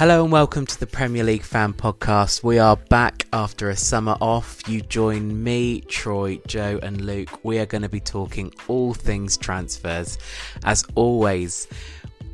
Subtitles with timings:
[0.00, 2.42] Hello and welcome to the Premier League Fan Podcast.
[2.42, 4.66] We are back after a summer off.
[4.66, 7.44] You join me, Troy, Joe, and Luke.
[7.44, 10.16] We are going to be talking all things transfers.
[10.64, 11.68] As always,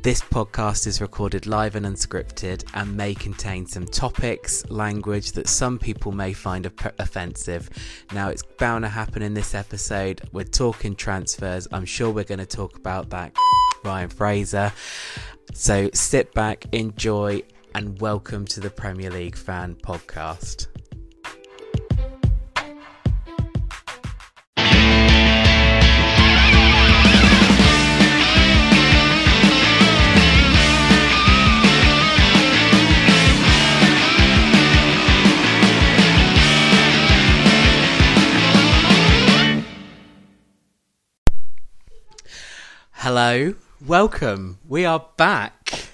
[0.01, 5.77] this podcast is recorded live and unscripted and may contain some topics, language that some
[5.77, 7.69] people may find offensive.
[8.13, 10.21] Now, it's bound to happen in this episode.
[10.31, 11.67] We're talking transfers.
[11.73, 13.35] I'm sure we're going to talk about that.
[13.83, 14.71] Ryan Fraser.
[15.53, 17.41] So sit back, enjoy,
[17.77, 20.65] and welcome to the Premier League Fan Podcast.
[42.93, 43.53] Hello,
[43.85, 44.57] welcome.
[44.67, 45.89] We are back.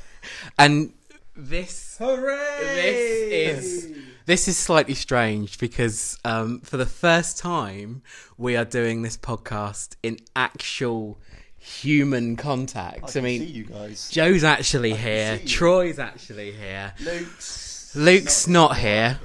[0.58, 0.94] And
[1.36, 2.58] this Hooray!
[2.60, 8.04] this is this is slightly strange because um, for the first time
[8.38, 11.20] we are doing this podcast in actual
[11.58, 13.04] human contact.
[13.04, 14.10] I, can mean, see you guys.
[14.10, 15.40] Joe's actually here.
[15.46, 16.94] Troy's actually here.
[17.02, 19.20] Luke's Luke's not, here.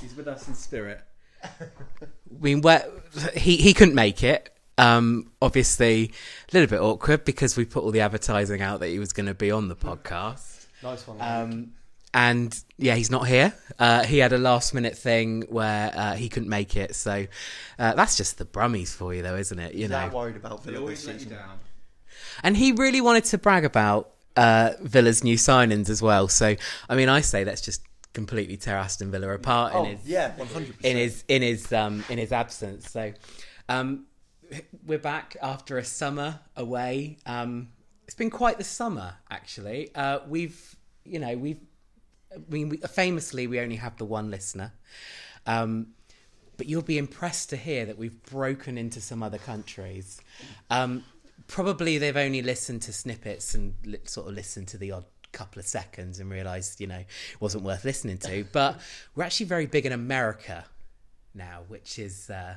[0.00, 1.00] He's with us in spirit.
[1.42, 1.58] I
[2.40, 2.86] mean, where,
[3.34, 4.52] he he couldn't make it.
[4.78, 6.12] Um, obviously,
[6.52, 9.26] a little bit awkward because we put all the advertising out that he was going
[9.26, 10.55] to be on the podcast.
[10.82, 11.18] Nice one.
[11.18, 11.26] Luke.
[11.26, 11.72] Um,
[12.14, 13.52] and yeah, he's not here.
[13.78, 16.94] Uh, he had a last minute thing where uh, he couldn't make it.
[16.94, 17.26] So
[17.78, 19.74] uh, that's just the Brummies for you, though, isn't it?
[19.74, 20.08] You He's know.
[20.08, 21.36] worried about Villa always this let you season.
[21.38, 21.58] down.
[22.42, 26.28] And he really wanted to brag about uh, Villa's new signings as well.
[26.28, 26.54] So
[26.88, 27.82] I mean, I say let's just
[28.14, 30.84] completely tear Aston Villa apart Oh in his yeah, 100%.
[30.84, 32.90] in his in his um in his absence.
[32.90, 33.12] So
[33.68, 34.06] um
[34.86, 37.18] we're back after a summer away.
[37.26, 37.68] Um
[38.06, 39.94] it's been quite the summer actually.
[39.94, 41.60] Uh we've you know, we've
[42.32, 44.72] I mean we, famously we only have the one listener.
[45.46, 45.88] Um
[46.56, 50.20] but you'll be impressed to hear that we've broken into some other countries.
[50.70, 51.04] Um,
[51.48, 55.60] probably they've only listened to snippets and li- sort of listened to the odd couple
[55.60, 58.44] of seconds and realised, you know, it wasn't worth listening to.
[58.52, 58.80] But
[59.14, 60.64] we're actually very big in America
[61.34, 62.56] now, which is uh,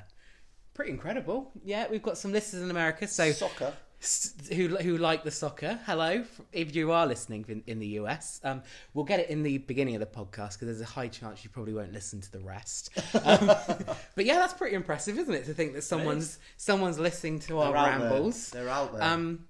[0.74, 1.52] pretty incredible.
[1.64, 3.08] Yeah, we've got some listeners in America.
[3.08, 3.74] So Soccer.
[4.02, 5.80] S- who who like the soccer.
[5.86, 6.24] Hello,
[6.54, 8.62] if you are listening in, in the US, um,
[8.94, 11.50] we'll get it in the beginning of the podcast because there's a high chance you
[11.50, 12.90] probably won't listen to the rest.
[13.24, 13.48] Um,
[14.16, 15.46] but yeah, that's pretty impressive, isn't it?
[15.46, 18.50] To think that someone's someone's listening to our They're rambles.
[18.50, 18.64] There.
[18.66, 19.04] They're out there.
[19.04, 19.46] Um,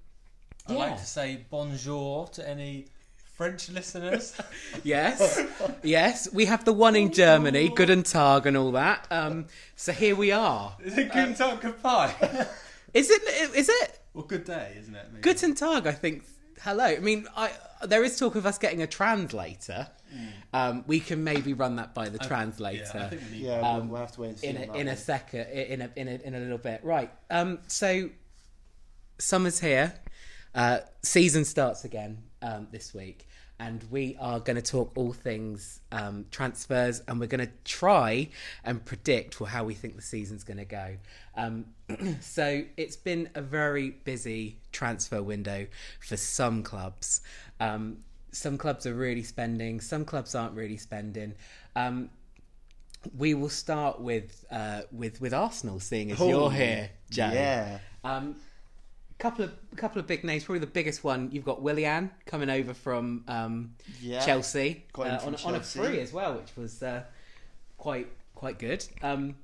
[0.67, 0.79] I'd Yeah.
[0.79, 2.85] like to say bonjour to any
[3.35, 4.35] French listeners.
[4.83, 5.41] yes,
[5.81, 9.07] yes, we have the one in Germany, Guten Tag and all that.
[9.09, 9.45] Um,
[9.77, 10.75] so here we are.
[10.83, 12.13] Is it Guten Tag goodbye?
[12.93, 13.21] Is it?
[13.55, 13.99] Is it?
[14.19, 15.05] Well, good day, isn't it?
[15.11, 15.21] Maybe?
[15.21, 16.25] Guten Tag, I think.
[16.61, 16.83] Hello.
[16.83, 17.51] I mean, I
[17.87, 19.87] there is talk of us getting a translator.
[20.51, 23.45] Um, we can maybe run that by the translator Yeah, I think we need.
[23.45, 24.47] yeah, we'll, um, we'll have to wait and see.
[24.47, 26.81] in a, in a second, in a, in a in a little bit.
[26.83, 27.11] Right.
[27.29, 27.59] Um.
[27.67, 28.09] So,
[29.19, 29.93] summer's here.
[30.53, 33.27] Uh, season starts again um, this week,
[33.59, 38.29] and we are going to talk all things um, transfers, and we're going to try
[38.63, 40.95] and predict well, how we think the season's going to go.
[41.35, 41.65] Um,
[42.21, 45.67] so it's been a very busy transfer window
[45.99, 47.21] for some clubs.
[47.59, 47.97] Um,
[48.31, 51.33] some clubs are really spending, some clubs aren't really spending.
[51.75, 52.09] Um,
[53.17, 57.31] we will start with uh, with with Arsenal, seeing as Oh, you're here, Joe.
[57.33, 57.79] Yeah.
[59.19, 60.45] Couple of couple of big names.
[60.45, 61.29] Probably the biggest one.
[61.31, 64.25] You've got Willian coming over from um, Yeah.
[64.25, 67.03] Chelsea, uh, from on, on a free as well, which was uh,
[67.77, 68.85] quite quite good.
[69.01, 69.35] Um,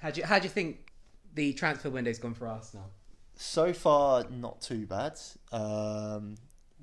[0.00, 0.90] how do you how do you think
[1.34, 2.90] the transfer window's gone for Arsenal?
[3.36, 5.18] So far, not too bad.
[5.52, 6.34] Um,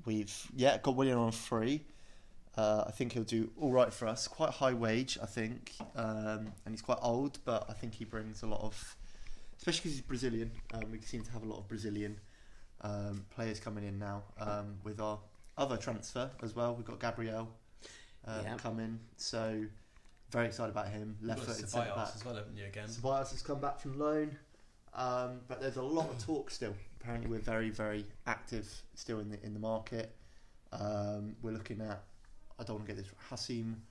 [0.06, 1.82] we've yeah got Willian on free.
[2.56, 4.26] Uh, I think he'll do all right for us.
[4.26, 8.42] Quite high wage, I think, um, and he's quite old, but I think he brings
[8.42, 8.96] a lot of,
[9.58, 10.50] especially because he's Brazilian.
[10.74, 12.18] Um, we seem to have a lot of Brazilian
[12.82, 15.18] um, players coming in now um, with our
[15.58, 16.74] other transfer as well.
[16.74, 17.48] We've got Gabriel
[18.26, 18.56] uh, Yeah.
[18.56, 19.64] coming, so
[20.30, 21.16] very excited about him.
[21.20, 21.96] You've got Left-footed centre back.
[21.96, 22.64] Ceballos as well, haven't you?
[22.66, 22.88] Again.
[22.88, 24.36] Ceballos has come back from loan,
[24.94, 26.74] um, but there's a lot of talk still.
[27.00, 30.14] Apparently, we're very, very active still in the in the market.
[30.72, 32.02] Um, we're looking at.
[32.58, 33.82] I don't want to get this Hassim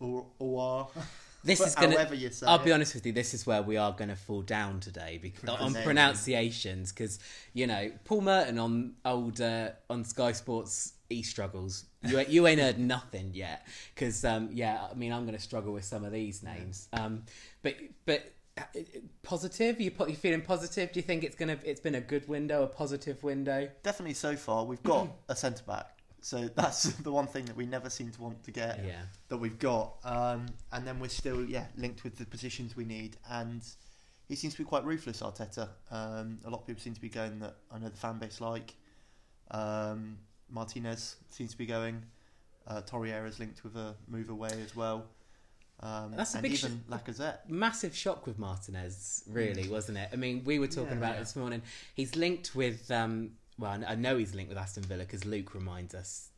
[0.00, 0.88] or or
[1.44, 1.92] This is gonna.
[1.96, 2.46] however you say.
[2.46, 2.64] I'll it.
[2.64, 3.12] be honest with you.
[3.12, 6.92] This is where we are going to fall down today because on pronunciations.
[6.92, 7.18] Because
[7.52, 11.86] you know Paul Merson on old uh, on Sky Sports he struggles.
[12.06, 13.66] You ain't- you ain't heard nothing yet.
[13.94, 16.88] Because um, yeah, I mean I'm going to struggle with some of these names.
[16.92, 17.24] Um,
[17.62, 18.32] but but
[19.22, 19.80] positive.
[19.80, 20.92] You put you feeling positive?
[20.92, 21.58] Do you think it's gonna?
[21.64, 23.68] It's been a good window, a positive window.
[23.82, 24.64] Definitely so far.
[24.64, 28.20] We've got a centre back So that's the one thing that we never seem to
[28.22, 29.02] want to get Yeah.
[29.28, 29.94] that we've got.
[30.04, 33.16] Um, and then we're still, yeah, linked with the positions we need.
[33.30, 33.62] And
[34.28, 35.68] he seems to be quite ruthless, Arteta.
[35.90, 38.40] Um, a lot of people seem to be going that I know the fan base
[38.40, 38.74] like.
[39.50, 40.18] Um,
[40.50, 42.02] Martinez seems to be going.
[42.66, 45.06] Uh, Torreira's linked with a move away as well.
[45.80, 47.48] Um, That's a and big sh- even Lacazette.
[47.48, 50.08] Massive shock with Martinez, really, wasn't it?
[50.12, 50.98] I mean, we were talking Yeah.
[50.98, 51.62] about it this morning.
[51.94, 55.94] He's linked with, um, well, I know he's linked with Aston Villa because Luke reminds
[55.94, 56.28] us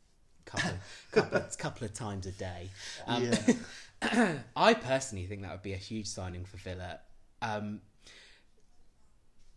[0.47, 0.71] a couple,
[1.11, 2.69] couple, of, couple of times a day.
[3.07, 3.31] Um,
[4.01, 4.33] yeah.
[4.55, 6.99] I personally think that would be a huge signing for Villa.
[7.41, 7.81] Um,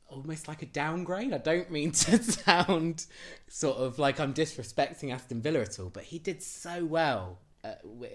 [0.08, 1.32] almost like a downgrade.
[1.32, 3.06] I don't mean to sound
[3.48, 7.38] sort of like I'm disrespecting Aston Villa at all, but he did so well.
[7.64, 7.68] Uh,
[8.02, 8.06] uh,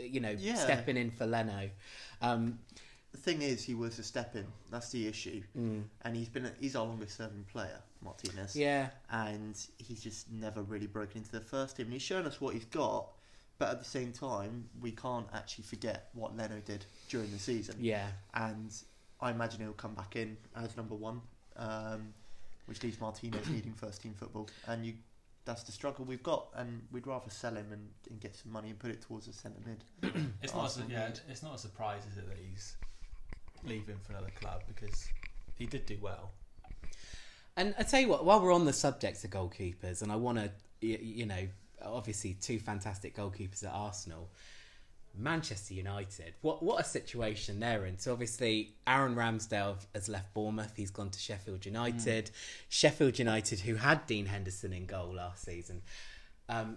[0.00, 0.54] you know, Yeah.
[0.54, 1.70] stepping in for Leno.
[2.20, 2.58] Um,
[3.12, 4.46] The thing is, he was a step in.
[4.70, 5.42] That's the issue.
[5.58, 8.56] mm, And he's been a, he's our longest serving player, Martinez.
[8.56, 11.86] yeah, and he's just never really broken into the first team.
[11.86, 13.08] And he's shown us what he's got,
[13.58, 17.76] but at the same time, we can't actually forget what Leno did during the season.
[17.80, 18.06] yeah.
[18.34, 18.72] And
[19.20, 21.20] I imagine he'll come back in as number one,
[21.56, 22.14] um,
[22.66, 24.48] which leaves Martinez leading first team football.
[24.66, 24.94] And you,
[25.44, 26.48] that's the struggle we've got.
[26.54, 29.32] And we'd rather sell him and, and get some money and put it towards the
[29.32, 29.84] centre mid.
[30.42, 30.76] It's not.
[30.76, 31.20] A, yeah, need.
[31.28, 32.76] it's not a surprise, is it, that he's
[33.64, 35.08] leaving for another club because
[35.56, 36.30] he did do well.
[37.58, 40.38] And I tell you what, while we're on the subject of goalkeepers, and I want
[40.38, 40.50] to,
[40.80, 41.48] you know,
[41.84, 44.30] obviously two fantastic goalkeepers at Arsenal.
[45.20, 47.98] Manchester United, what what a situation they're in.
[47.98, 50.74] So obviously, Aaron Ramsdale has left Bournemouth.
[50.76, 52.30] He's gone to Sheffield United.
[52.68, 55.82] Sheffield United, who had Dean Henderson in goal last season,
[56.48, 56.76] um,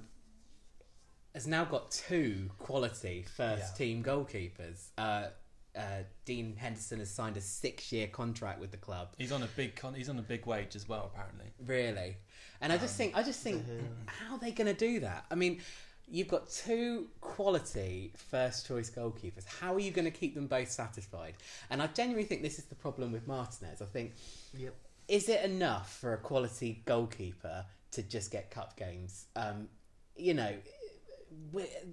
[1.35, 3.77] has now got two quality first Yeah.
[3.77, 4.87] team goalkeepers.
[4.97, 5.27] Uh,
[5.75, 9.09] uh, Dean Henderson has signed a six year contract with the club.
[9.17, 9.75] He's on a big.
[9.75, 11.47] Con- he's on a big wage as well, apparently.
[11.65, 12.17] Really,
[12.59, 13.63] and I just think I just think
[14.07, 15.25] how are they going to do that?
[15.31, 15.61] I mean,
[16.09, 19.45] you've got two quality first choice goalkeepers.
[19.45, 21.35] How are you going to keep them both satisfied?
[21.69, 23.81] And I genuinely think this is the problem with Martinez.
[23.81, 24.13] I think
[24.57, 24.75] Yep.
[25.07, 29.25] is it enough for a quality goalkeeper to just get cup games?
[29.35, 29.69] Um,
[30.17, 30.53] you know.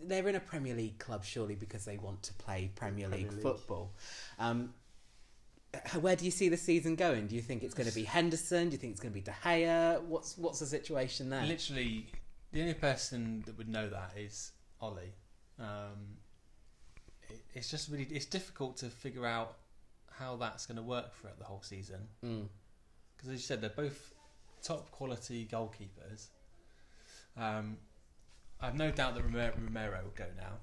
[0.05, 3.32] They're in a Premier League club surely because they want to play Premier League, Premier
[3.32, 3.43] League.
[3.43, 3.93] football.
[4.38, 4.75] Um,
[6.00, 7.26] where do you see the season going?
[7.26, 8.69] Do you think it's going to be Henderson?
[8.69, 10.00] Do you think it's going to be De Gea?
[10.02, 11.44] What's what's the situation there?
[11.44, 12.06] Literally,
[12.52, 15.12] the only person that would know that is Ollie.
[15.58, 16.17] Um,
[17.29, 19.56] it, it's just really it's difficult to figure out
[20.11, 22.49] how that's going to work throughout the whole season Mm.
[23.17, 24.14] because, as you said, they're both
[24.62, 26.29] top quality goalkeepers.
[27.37, 27.76] Um,
[28.60, 30.55] I've no doubt that Romero, Romero will go now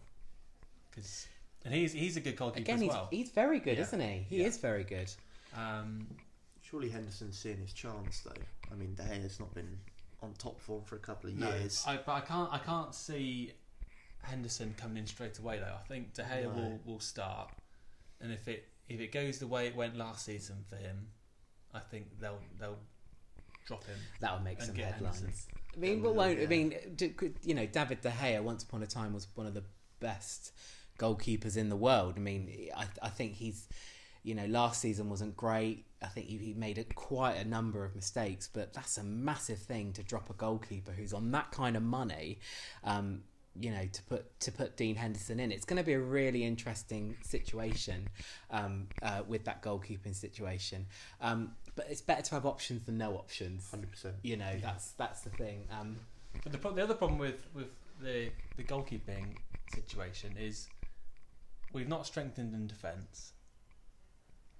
[0.89, 1.27] because
[1.63, 3.07] and he's he's a good goalkeeper Again, as he's, well.
[3.11, 3.83] he's very good, Yeah.
[3.83, 4.25] isn't he?
[4.29, 4.47] He Yeah.
[4.47, 5.11] is very good.
[5.55, 6.07] Um,
[6.61, 8.31] Surely Henderson's seeing his chance, though.
[8.71, 9.77] I mean, De Gea's not been
[10.21, 11.83] on top form for a couple of no, years.
[11.87, 13.53] I, but I can't I can't see
[14.21, 15.75] Henderson coming in straight away though.
[15.79, 16.49] I think De Gea No.
[16.49, 17.51] will, will start,
[18.21, 21.07] and if it if it goes the way it went last season for him,
[21.73, 22.79] I think they'll they'll
[23.65, 23.97] drop him.
[24.19, 25.19] That'll make And some get headlines.
[25.19, 25.49] Henderson.
[25.75, 26.39] I mean, what won't?
[26.39, 26.73] I mean,
[27.43, 29.63] you know, David De Gea once upon a time was one of the
[29.99, 30.53] best
[30.97, 32.13] goalkeepers in the world.
[32.15, 33.67] I mean, I, I think he's,
[34.23, 35.85] you know, last season wasn't great.
[36.01, 39.59] I think he, he made a, quite a number of mistakes, but that's a massive
[39.59, 42.39] thing to drop a goalkeeper who's on that kind of money.
[42.83, 43.23] Um,
[43.59, 46.43] you know, to put to put Dean Henderson in, it's going to be a really
[46.43, 48.07] interesting situation
[48.51, 50.85] um, uh, with that goalkeeping situation.
[51.21, 53.69] Um, but it's better to have options than no options.
[53.73, 54.13] 100%.
[54.23, 55.67] You know, that's that's the thing.
[55.71, 55.97] Um,
[56.43, 57.67] But the, the other problem with, with
[58.01, 59.37] the the goalkeeping
[59.73, 60.67] situation is
[61.73, 63.33] we've not strengthened in defence,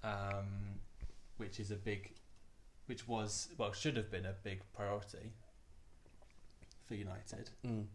[0.04, 0.80] um,
[1.38, 2.14] which is a big,
[2.88, 5.34] which was well should have been a big priority
[6.86, 7.50] for United.
[7.66, 7.86] Mm.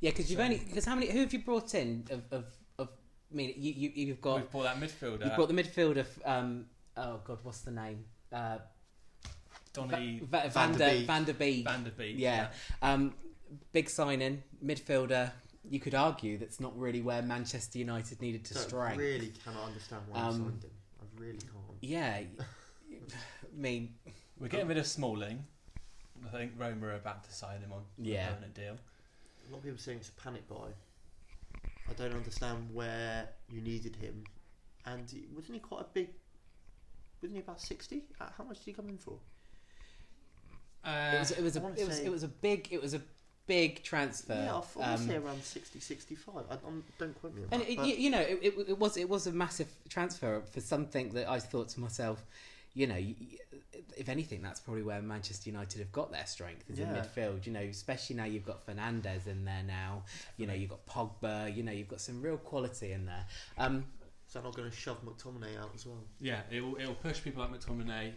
[0.00, 2.44] Yeah, because you've So- only because how many who have you brought in of of,
[2.78, 2.88] of
[3.30, 6.18] I mean you, you you've got We've brought that midfielder, you've brought the midfielder f-
[6.24, 6.66] um
[6.96, 8.58] oh god what's the name uh
[9.72, 11.06] Donny Va- Va- Van Van der der Beek.
[11.06, 12.18] Van der Beek Van der Beek.
[12.18, 12.48] yeah
[12.82, 13.14] um
[13.72, 15.30] big signing midfielder
[15.68, 19.64] you could argue that's not really where Manchester United needed to Don't- strength really cannot
[19.66, 20.70] understand why Um, I signed him.
[21.00, 21.78] I really can't.
[21.82, 23.94] yeah I mean
[24.38, 25.44] We're getting rid of Smalling.
[26.26, 28.28] I think Roma are about to sign him on Yeah.
[28.28, 28.76] a permanent deal.
[29.50, 30.68] A lot of people saying it's a panic buy.
[31.88, 34.22] I don't understand where you needed him.
[34.86, 35.02] And
[35.34, 36.08] wasn't he quite a big?
[37.20, 38.04] Wasn't he about sixty?
[38.20, 39.18] Uh, How much did he come in for?
[40.84, 42.68] Uh, it was it was I a wanna it was say- it was a big
[42.70, 43.02] it was a
[43.46, 46.34] big transfer yeah, I thought um, say around 60, 65.
[46.48, 47.68] I, I'm, don't quote me on And that.
[47.68, 51.10] it, you, you know, it, it, it was it was a massive transfer for something
[51.14, 52.24] that I thought to myself,
[52.74, 53.38] you know, y- y-
[53.96, 57.02] if anything, that's probably where Manchester United have got their strength is in Yeah.
[57.04, 57.44] midfield.
[57.46, 60.04] You know, especially now you've got Fernandes in there now.
[60.36, 61.54] You know, you've got Pogba.
[61.54, 63.26] You know, you've got some real quality in there.
[63.58, 63.86] Um,
[64.26, 66.04] Is that not going to shove McTominay out as well?
[66.20, 68.12] Yeah, it will, it will push people like McTominay.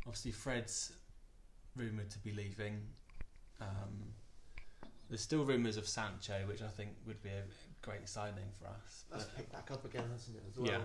[0.00, 0.92] Obviously, Fred's
[1.76, 2.88] rumoured to be leaving.
[3.60, 4.12] Um,
[5.08, 7.44] there's still rumours of Sancho, which I think would be a
[7.82, 9.04] great signing for us.
[9.10, 10.42] That's But, picked back up again, hasn't it?
[10.50, 10.66] As well.
[10.68, 10.80] yeah,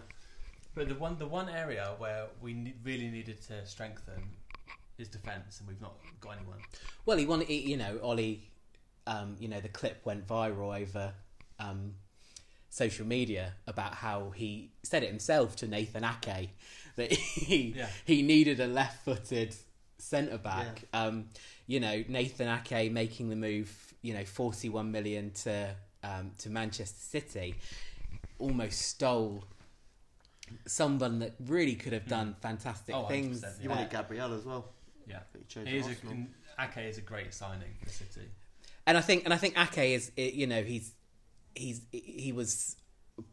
[0.78, 4.22] but the one the one area where we ne- really needed to strengthen
[4.98, 6.60] is defence, and we've not got anyone.
[7.06, 8.44] Well, he wanted, he- you know, Ollie.
[9.06, 11.14] Um, you know, the clip went viral over
[11.60, 11.94] um,
[12.70, 16.50] social media about how he said it himself to Nathan Ake
[16.98, 17.12] that
[17.48, 17.88] he Yeah.
[18.06, 19.56] he needed a left-footed
[19.98, 20.84] centre back.
[20.94, 21.30] Um,
[21.68, 23.72] you know, Nathan Ake making the move.
[24.02, 27.56] You know, forty-one million to um, to Manchester City,
[28.40, 29.44] almost stole
[30.66, 33.42] someone that really could have done fantastic Oh, 100%, things.
[33.44, 33.50] yeah.
[33.62, 34.70] You wanted Gabriel as well.
[35.08, 36.26] Yeah, But he chose he is Arsenal.
[36.60, 38.30] Ake is a great signing for City.
[38.86, 40.92] and I think and I think Ake is i- you know he's
[41.56, 42.76] he's he was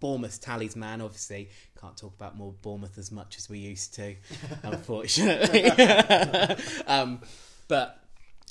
[0.00, 1.00] Bournemouth's talisman.
[1.00, 4.14] Obviously, can't talk about more Bournemouth as much as we used to,
[4.62, 5.64] unfortunately.
[6.86, 7.20] um,
[7.68, 8.03] but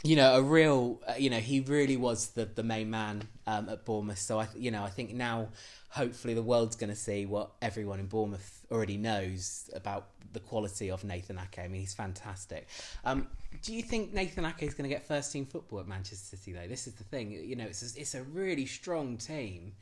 [0.03, 3.69] you know, a real uh, you know he really was the the main man um,
[3.69, 4.19] at Bournemouth.
[4.19, 5.49] So I you know I think now
[5.89, 10.89] hopefully the world's going to see what everyone in Bournemouth already knows about the quality
[10.89, 11.59] of Nathan Ake.
[11.59, 12.67] I mean, he's fantastic.
[13.05, 13.27] Um,
[13.61, 16.51] do you think Nathan Ake is going to get first team football at Manchester City
[16.51, 16.67] though?
[16.67, 17.31] This is the thing.
[17.31, 19.73] You know, it's a, it's a really strong team,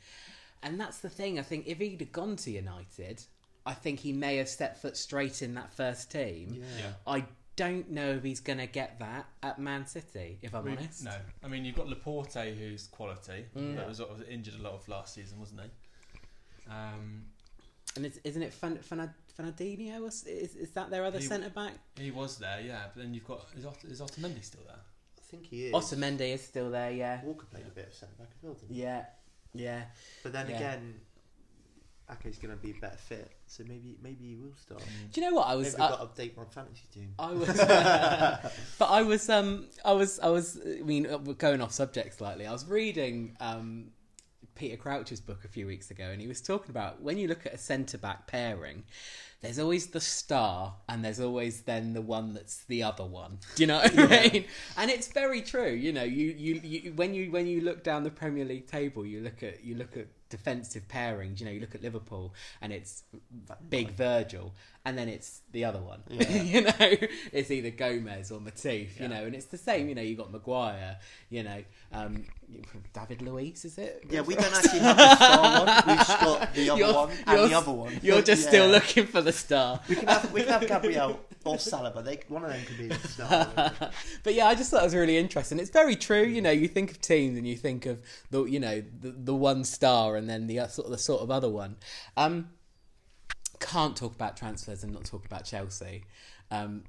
[0.62, 1.38] and that's the thing.
[1.38, 3.24] I think if he'd have gone to United,
[3.66, 6.58] I think he may have stepped foot straight in that first team.
[6.58, 6.64] Yeah.
[6.78, 6.92] Yeah.
[7.06, 7.24] I
[7.62, 10.38] don't know if he's going to get that at Man City.
[10.42, 11.14] If I'm I mean, honest, No,
[11.44, 13.76] I mean you've got Laporte, who's quality, Mm.
[13.76, 15.70] but was sort of injured a lot of last season, wasn't he?
[16.70, 17.24] Um,
[17.96, 20.00] and it's, isn't it Fan, Fan, Fernandinho?
[20.02, 21.74] Or Is, is that their other centre back?
[21.96, 24.76] he was there, yeah, but then you've got is, Ot- is Otamendi still there?
[24.76, 25.72] I think he is.
[25.74, 26.90] Otamendi is still there.
[26.90, 28.82] Yeah, Walker played a bit of centre back as well, didn't he?
[28.82, 29.04] yeah,
[29.54, 29.84] yeah.
[30.22, 30.56] But then Yeah.
[30.56, 31.00] again,
[32.24, 34.82] Ake's going to be a better fit, so maybe maybe he will start.
[35.12, 35.72] Do you know what I was?
[35.72, 37.14] maybe I've got to update my fantasy team.
[37.18, 37.48] I was,
[38.78, 40.58] but I was, um, I was, I was.
[40.64, 42.46] I mean, uh, going off subject slightly.
[42.46, 43.92] I was reading um,
[44.54, 47.46] Peter Crouch's book a few weeks ago, and he was talking about when you look
[47.46, 48.84] at a centre back pairing,
[49.40, 53.38] there's always the star, and there's always then the one that's the other one.
[53.56, 54.44] Do you know what I mean?
[54.76, 55.70] And it's very true.
[55.70, 59.04] You know, you, you, you when you when you look down the Premier League table,
[59.04, 61.38] you look at you look at defensive pairings.
[61.38, 63.04] You know, you look at Liverpool, and it's
[63.68, 66.02] big Virgil, and then it's the other one.
[66.08, 66.42] Yeah.
[66.42, 68.88] you know, it's either Gomez or Matip.
[68.96, 69.02] Yeah.
[69.02, 69.88] You know, and it's the same.
[69.88, 70.98] You know, you got Maguire.
[71.30, 71.62] You know,
[71.92, 72.24] um,
[72.92, 74.04] David Luiz, is it?
[74.10, 75.82] Yeah, we don't actually have the star one.
[75.86, 78.00] We've just got the other You're- one and you're- the other one.
[78.02, 79.80] You're just still looking for the star.
[79.88, 82.04] We can have we can have Gabriel or Saliba.
[82.04, 83.48] They one of them could be the star.
[84.24, 85.58] but yeah, I just thought it was really interesting.
[85.60, 86.22] It's very true.
[86.22, 89.34] You know, you think of teams and you think of the you know the, the
[89.34, 91.76] one star and then the uh, sort of the sort of other one.
[92.16, 92.48] Um,
[93.62, 96.04] can't talk about transfers and not talk about Chelsea.
[96.50, 96.84] Um,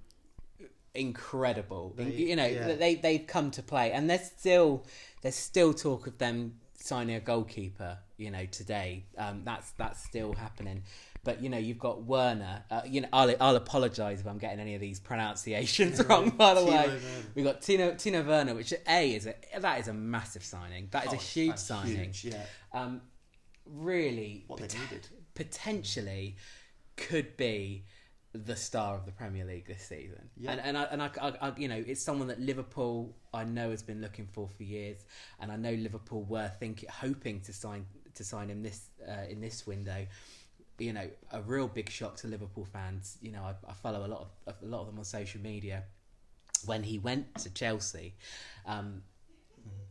[0.94, 1.94] incredible.
[1.96, 2.74] They- you know, yeah.
[2.75, 4.86] they they've come to play, and there's still
[5.22, 7.98] there's still talk of them signing a goalkeeper.
[8.18, 10.84] You know, today um, that's that's still happening.
[11.24, 12.63] But you know, you've got Werner.
[12.70, 16.30] Uh, you know, I'll I'll apologise if I'm getting any of these pronunciations wrong.
[16.30, 17.00] By the way,
[17.36, 20.89] we got Timo Timo Werner, which a is a that is a massive signing.
[20.92, 22.13] That is Oh, a huge signing.
[22.13, 22.46] Huge, yeah.
[22.74, 23.01] Um,
[23.65, 25.08] really, What they needed.
[25.34, 26.36] potentially
[26.96, 27.86] could be
[28.34, 30.30] the star of the Premier League this season.
[30.38, 30.52] Yeah.
[30.52, 33.70] And and I, and I, I, I- you know, it's someone that Liverpool I know
[33.70, 35.06] has been looking for for years,
[35.40, 37.86] and I know Liverpool were thinking, hoping to sign
[38.16, 40.08] to sign him this uh, in this window.
[40.80, 43.18] You know, a real big shock to Liverpool fans.
[43.22, 45.84] You know, I, I follow a lot of a lot of them on social media.
[46.66, 48.16] When he went to Chelsea,
[48.66, 49.04] um,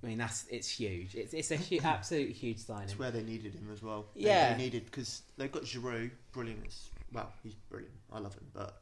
[0.03, 1.15] I mean that's it's huge.
[1.15, 2.85] It's it's a hu- absolute huge signing.
[2.85, 4.07] It's where they needed him as well.
[4.15, 4.53] They- Yeah.
[4.55, 6.67] they needed because they've got Giroud, brilliant.
[6.67, 7.95] as- Well, he's brilliant.
[8.13, 8.81] I love him, but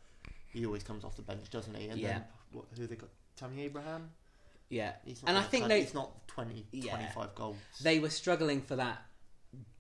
[0.53, 1.89] he always comes off the bench, doesn't he?
[1.89, 2.09] And Yeah.
[2.13, 3.11] then what, who they got?
[3.37, 4.11] Tammy Abraham.
[4.69, 6.91] Yeah, He's not and I that think kind- they he's not 20, Yeah.
[6.97, 7.57] 25 goals.
[7.83, 9.03] they were struggling for that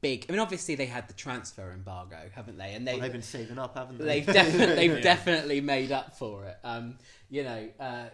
[0.01, 0.27] big.
[0.29, 2.75] I mean, obviously they had the transfer embargo, haven't they?
[2.75, 4.05] And they well, they've been saving up, haven't they?
[4.21, 5.01] they've definitely they've Yeah.
[5.03, 6.57] definitely made up for it.
[6.65, 6.99] Um,
[7.29, 8.09] you know, uh,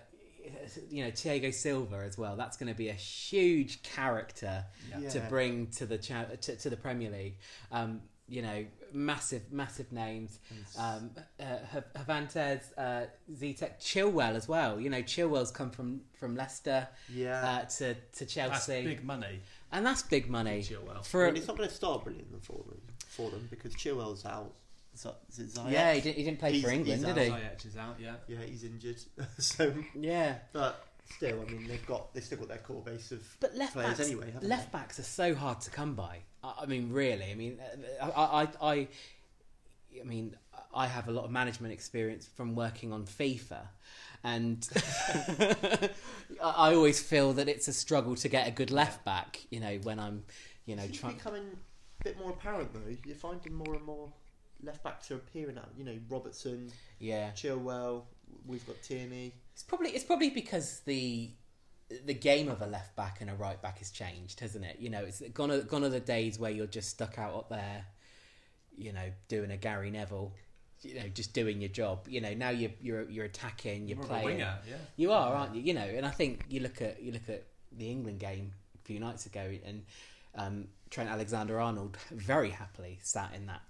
[0.91, 2.37] you know, Thiago Silva as well.
[2.37, 4.65] That's going to be a huge character
[4.99, 5.09] Yeah.
[5.11, 7.39] to bring to the cha- to, to the Premier League.
[7.73, 10.41] Um, you know, massive massive names.
[10.77, 11.45] Um, uh,
[11.77, 14.81] H- Havantes, uh, Zitek, Chilwell as well.
[14.81, 17.45] You know, Chilwell's come from from Leicester yeah.
[17.63, 19.41] uh, to to That's Chelsea, big money.
[19.71, 21.05] and that's big money Chilwell.
[21.07, 24.25] for I mean, it's not going to start brilliant for them, for them because Chilwell's
[24.27, 24.66] out Z-
[25.29, 25.71] is it Ziyech?
[25.73, 27.31] Yeah, he didn't, he didn't play for England, he's did he?
[27.31, 28.15] Ziyech is out, yeah.
[28.29, 29.01] yeah, he's injured.
[29.39, 30.37] so, Yeah.
[30.53, 30.87] but
[31.17, 33.99] still, I mean, they've got they've still got their core base of But left players
[33.99, 34.31] backs, anyway.
[34.33, 36.19] Haven't left backs are so hard to come by.
[36.43, 37.31] I, I mean, really.
[37.31, 37.59] I mean,
[38.01, 38.89] uh, I, I, I,
[40.01, 40.37] I mean,
[40.75, 43.61] I have a lot of management experience from working on FIFA,
[44.25, 44.67] and
[45.39, 45.91] I
[46.43, 49.41] I always feel that it's a struggle to get a good left back.
[49.51, 50.25] You know, when I'm,
[50.67, 51.15] you know, It's trying.
[51.15, 51.45] becoming
[52.01, 52.95] a bit more apparent though.
[53.05, 54.13] You're finding more and more
[54.63, 55.71] left backs are appearing out.
[55.77, 58.03] You know, Robertson, Yeah, Chilwell.
[58.47, 59.33] We've got Tierney.
[59.53, 61.31] it's probably it's probably because the
[62.05, 64.79] the game of a left back and a right back has changed, hasn't it?
[64.81, 67.49] You know, it's gone are, gone are the days where you're just stuck out up
[67.49, 67.85] there,
[68.77, 70.33] you know, doing a Gary Neville,
[70.83, 72.07] you know, just doing your job.
[72.09, 74.25] You know, now you're you're you're attacking, you're More playing.
[74.25, 74.77] winger, yeah.
[74.97, 75.63] You are, aren't you?
[75.63, 78.79] You know, and I think you look at you look at the England game a
[78.87, 79.85] few nights ago, and
[80.35, 83.63] um, Trent Alexander Arnold very happily sat in that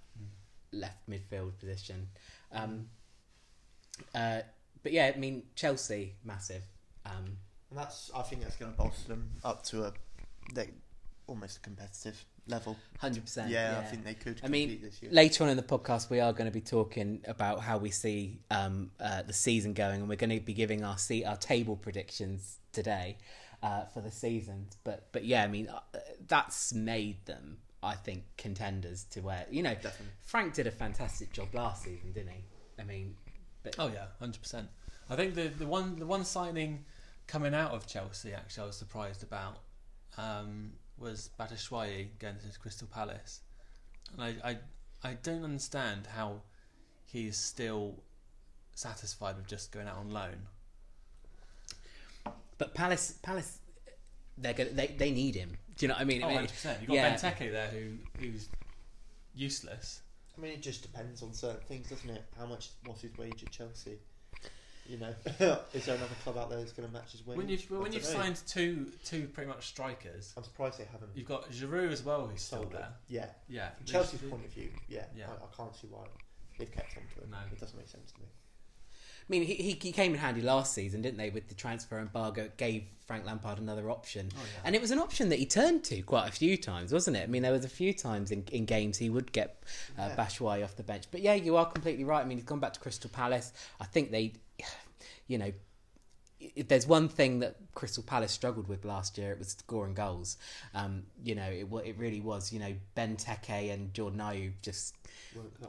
[0.76, 2.09] left midfield position.
[2.52, 2.88] Um,
[4.14, 4.40] uh,
[4.83, 6.62] but yeah, I mean Chelsea massive.
[7.04, 7.38] Um,
[7.71, 9.92] And that's I think that's going to bolster them up to a
[10.54, 10.71] they
[11.26, 12.76] almost a competitive level.
[12.99, 13.50] Hundred percent.
[13.50, 14.40] Yeah, I think they could.
[14.45, 15.11] I mean, this year.
[15.12, 18.38] later on in the podcast, we are going to be talking about how we see
[18.50, 21.76] um, uh, the season going, and we're going to be giving our see our table
[21.76, 23.16] predictions today
[23.62, 24.68] uh, for the season.
[24.85, 25.80] But but yeah, I mean uh,
[26.26, 30.12] that's made them, I think, contenders to where you know Definitely.
[30.23, 32.45] Frank did a fantastic job last season, didn't he?
[32.78, 33.16] I mean,
[33.62, 34.69] but Oh yeah, hundred percent.
[35.09, 36.85] I think the the one the one signing
[37.26, 39.59] coming out of Chelsea actually I was surprised about
[40.19, 43.40] um, was Batshuayi going to Crystal Palace,
[44.12, 44.59] and I, I
[45.11, 46.43] I don't understand how
[47.05, 48.02] he is still
[48.75, 50.49] satisfied with just going out on loan.
[52.59, 53.59] but Palace Palace
[54.38, 55.57] they're gonna, they they need him.
[55.76, 56.23] Do you know what I mean?
[56.23, 56.78] Oh, I mean 100 percent.
[56.81, 57.14] You've got yeah.
[57.14, 58.49] Benteke there who who's
[59.35, 60.00] useless.
[60.37, 62.23] I mean, it just depends on certain things, doesn't it?
[62.38, 62.71] How much?
[62.85, 63.99] What's his wage at Chelsea?
[64.88, 65.14] You know,
[65.75, 67.37] is there another club out there that's going to match his wage?
[67.37, 68.09] When you've I when you've know.
[68.09, 72.27] signed two two pretty much strikers, I'm surprised they haven't you've got Giroud as well
[72.27, 72.77] who's still sold it.
[72.77, 72.88] there.
[73.09, 75.27] Yeah, Yeah, from Chelsea's point of view, yeah, Yeah.
[75.29, 76.05] I, I can't see why
[76.59, 77.31] they've kept on to him.
[77.31, 77.38] No.
[77.51, 78.27] It doesn't make sense to me.
[79.29, 81.31] I mean, he, he he came in handy last season, didn't they?
[81.31, 84.61] With the transfer embargo, it gave Frank Lampard another option, Oh, yeah.
[84.65, 87.25] and it was an option that he turned to quite a few times, wasn't it?
[87.25, 89.62] I mean, there was a few times in, in games he would get
[89.99, 90.17] uh, Yeah.
[90.17, 91.05] Batshuayi off the bench.
[91.11, 92.21] But yeah, you are completely right.
[92.21, 93.53] I mean, he's gone back to Crystal Palace.
[93.81, 94.35] I think they,
[95.29, 95.53] you know,
[96.39, 100.37] if there's one thing that Crystal Palace struggled with last year, it was scoring goals.
[100.75, 102.53] Um, you know, it it really was.
[102.53, 104.95] You know, Benteke and Jordan Ayew just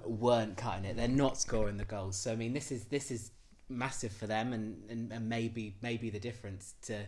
[0.06, 0.98] weren't cutting it.
[0.98, 2.18] They're not scoring the goals.
[2.18, 3.32] So I mean, this is this is
[3.70, 7.06] massive for them, and, and, and maybe maybe the difference to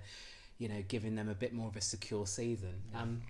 [0.57, 2.73] you know giving them a bit more of a secure season.
[2.95, 3.21] Um,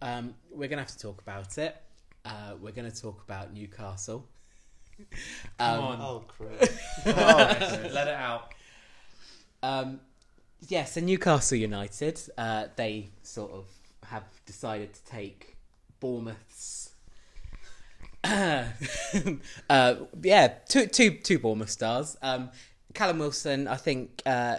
[0.00, 1.76] um, we're gonna have to talk about it.
[2.24, 4.26] Uh, we're gonna talk about Newcastle.
[5.58, 6.00] Come Um, on.
[6.00, 6.78] Oh, Chris.
[7.06, 7.10] Oh,
[7.92, 8.52] let it out.
[9.62, 10.00] Um,
[10.68, 13.64] yeah, so Newcastle United, uh, they sort of
[14.04, 15.56] have decided to take
[16.00, 16.81] Bournemouth's.
[18.24, 22.16] uh, yeah, two, two, two Bournemouth stars.
[22.22, 22.50] Um,
[22.94, 24.22] Callum Wilson, I think.
[24.24, 24.58] Uh,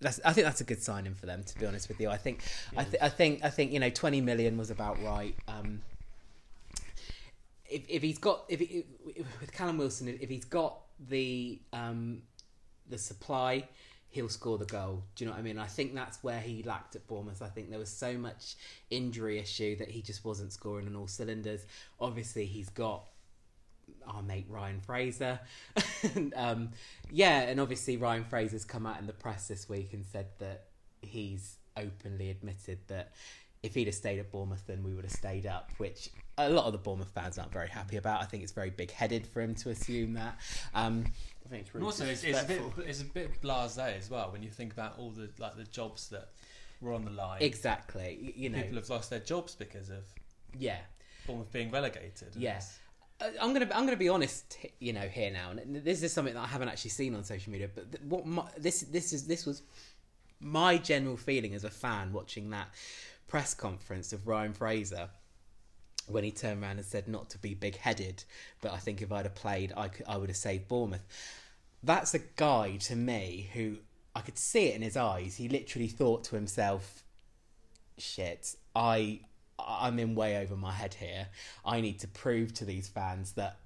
[0.00, 1.44] that's, I think that's a good signing for them.
[1.44, 2.42] To be honest with you, I think,
[2.76, 5.34] I, th- I think, I think you know, twenty million was about right.
[5.46, 5.82] Um,
[7.68, 8.84] if, if he's got if he,
[9.40, 12.22] with Callum Wilson, if he's got the um,
[12.88, 13.68] the supply,
[14.10, 15.04] he'll score the goal.
[15.14, 15.58] Do you know what I mean?
[15.58, 17.42] I think that's where he lacked at Bournemouth.
[17.42, 18.56] I think there was so much
[18.90, 21.64] injury issue that he just wasn't scoring on all cylinders.
[22.00, 23.04] Obviously, he's got
[24.06, 25.38] our mate Ryan Fraser.
[26.14, 26.70] and, um,
[27.10, 30.64] yeah, and obviously Ryan Fraser's come out in the press this week and said that
[31.02, 33.12] he's openly admitted that
[33.62, 36.64] if he'd have stayed at Bournemouth, then we would have stayed up, which a lot
[36.64, 38.22] of the Bournemouth fans aren't very happy about.
[38.22, 40.38] I think it's very big headed for him to assume that.
[40.74, 41.04] Um,
[41.50, 44.30] think it's And really also, it's, it's a bit it's a bit blasé as well
[44.32, 46.28] when you think about all the like the jobs that
[46.80, 47.42] were on the line.
[47.42, 48.32] exactly.
[48.36, 50.04] You know, People have lost their jobs because of
[50.58, 50.78] yeah.
[51.26, 52.28] Bournemouth being relegated.
[52.36, 52.78] Yes.
[53.20, 56.34] Uh, I'm gonna I'm gonna be honest, you know, here now, and this is something
[56.34, 57.68] that I haven't actually seen on social media.
[57.74, 59.62] But th- what my, this this is this was
[60.40, 62.68] my general feeling as a fan watching that
[63.28, 65.10] press conference of Ryan Fraser
[66.10, 68.24] when he turned around and said not to be big headed,
[68.60, 71.06] but I think if I'd have played, I could, I would have saved Bournemouth.
[71.82, 73.78] That's a guy to me who
[74.14, 75.36] I could see it in his eyes.
[75.36, 77.02] He literally thought to himself,
[77.98, 79.20] "Shit, I
[79.58, 81.28] I'm in way over my head here.
[81.64, 83.58] I need to prove to these fans that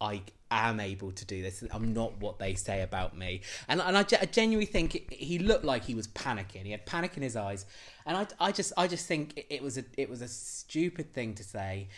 [0.00, 1.64] I am able to do this.
[1.72, 3.40] I'm not what they say about me.
[3.68, 6.64] And and I, I genuinely think he looked like he was panicking.
[6.64, 7.66] He had panic in his eyes,
[8.06, 11.12] and I, I just I just think it, it was a it was a stupid
[11.12, 11.88] thing to say.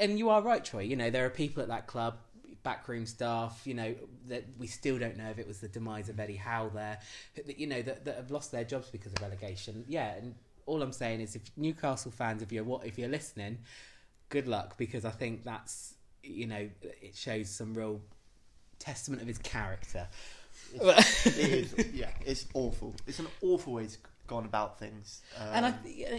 [0.00, 0.80] and you are right, Troy.
[0.82, 2.18] You know, there are people at that club,
[2.62, 3.62] backroom staff.
[3.64, 3.94] You know
[4.28, 6.98] that we still don't know if it was the demise of Eddie Howe there.
[7.46, 9.84] You know that, that have lost their jobs because of relegation.
[9.88, 10.34] Yeah, and
[10.66, 13.58] all I'm saying is, if Newcastle fans, if you're what, if you're listening,
[14.28, 18.00] good luck because I think that's you know it shows some real
[18.78, 20.06] testament of his character.
[20.74, 21.36] it
[21.78, 22.94] is, yeah, it's awful.
[23.06, 25.20] It's an awful way to go on about things.
[25.38, 25.74] Um, and I,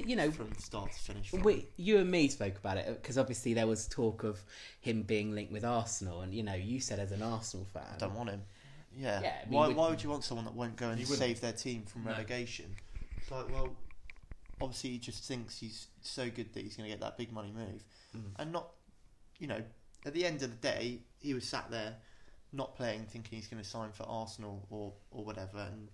[0.05, 1.31] you know, from start to finish.
[1.33, 4.39] we, you and me spoke about it because obviously there was talk of
[4.81, 7.97] him being linked with Arsenal, and you know, you said as an Arsenal fan, I
[7.97, 8.41] don't want him.
[8.95, 9.21] Yeah.
[9.21, 11.05] Yeah, I mean, why, we- why would you want someone that won't go and You
[11.05, 11.19] wouldn't.
[11.19, 12.11] save their team from No.
[12.11, 12.75] relegation?
[13.17, 13.75] It's like, well,
[14.61, 17.51] obviously he just thinks he's so good that he's going to get that big money
[17.51, 17.83] move,
[18.15, 18.21] Mm.
[18.37, 18.67] and not,
[19.39, 19.63] you know,
[20.05, 21.95] at the end of the day, he was sat there,
[22.51, 25.87] not playing, thinking he's going to sign for Arsenal or or whatever, and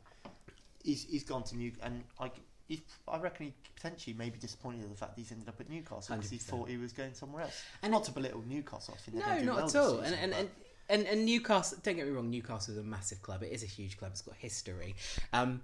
[0.83, 2.31] he's he's gone to New and I.
[2.67, 5.59] He, I reckon he potentially may be disappointed at the fact that he's ended up
[5.59, 7.63] at Newcastle because he thought he was going somewhere else.
[7.81, 10.03] And not to belittle Newcastle, I think No, going to do not well at all.
[10.03, 10.49] Season, and, and
[10.87, 11.79] and and Newcastle.
[11.81, 12.29] Don't get me wrong.
[12.29, 13.41] Newcastle is a massive club.
[13.41, 14.11] It is a huge club.
[14.11, 14.95] It's got history.
[15.33, 15.61] Um,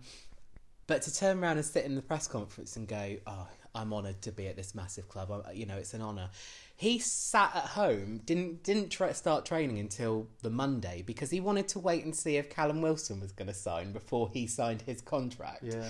[0.88, 4.22] but to turn around and sit in the press conference and go, "Oh, I'm honoured
[4.24, 5.44] to be at this massive club.
[5.48, 6.30] I, you know, it's an honour.
[6.78, 11.68] He sat at home, didn't didn't try, start training until the Monday because he wanted
[11.70, 15.02] to wait and see if Callum Wilson was going to sign before he signed his
[15.02, 15.64] contract.
[15.64, 15.90] yeah.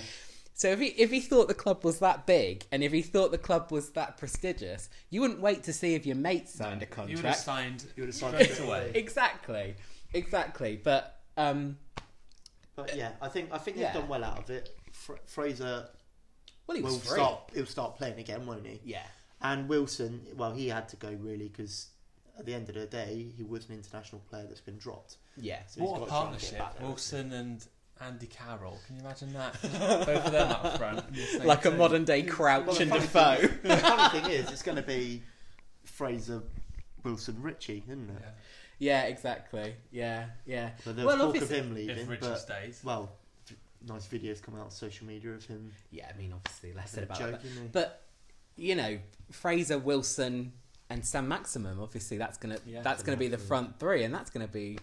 [0.54, 3.30] So if he if he thought the club was that big and if he thought
[3.30, 6.86] the club was that prestigious, you wouldn't wait to see if your mate signed a
[6.86, 7.10] contract.
[7.10, 7.44] You would have contract.
[7.44, 7.84] signed.
[7.94, 8.92] You would have signed straight straight away.
[8.94, 9.74] exactly,
[10.14, 10.80] exactly.
[10.82, 11.76] But um,
[12.74, 13.92] But yeah, I think I think Yeah.
[13.92, 14.70] they've done well out of it.
[14.92, 15.88] Fra- Fraser
[16.66, 17.18] well, he was will free.
[17.18, 17.50] start.
[17.54, 18.80] He'll start playing again, won't he?
[18.84, 19.02] Yeah,
[19.42, 21.88] And Wilson, well, he had to go really because
[22.38, 25.16] at the end of the day, he was an international player that's been dropped.
[25.36, 25.60] yeah.
[25.68, 27.66] So he's What a got to try and get partnership, back Wilson and
[28.00, 28.78] Andy Carroll.
[28.86, 29.52] Can you imagine that?
[29.62, 31.04] Both of them up front.
[31.40, 33.36] in Like a modern day Crouch the and funny Defoe.
[33.48, 35.22] thing- the funny thing is, it's going to be
[35.84, 36.42] Fraser,
[37.04, 38.16] Wilson, Ritchie, isn't it?
[38.20, 38.28] Yeah.
[38.78, 39.74] Yeah, exactly.
[39.90, 40.70] Yeah, yeah.
[40.84, 42.82] But there's Well, talk of him leaving, If Ritchie but stays.
[42.84, 43.08] well, v-
[43.86, 45.72] nice videos come out on social media of him.
[45.90, 47.48] Yeah, I mean, obviously, less said having a about joke, that.
[47.48, 47.72] isn't?
[47.72, 48.02] But
[48.56, 48.98] you know,
[49.30, 50.52] Fraser, Wilson,
[50.90, 51.78] and Saint-Maximin.
[51.80, 54.78] Obviously, that's gonna Yeah, that's gonna be the front three, and that's gonna be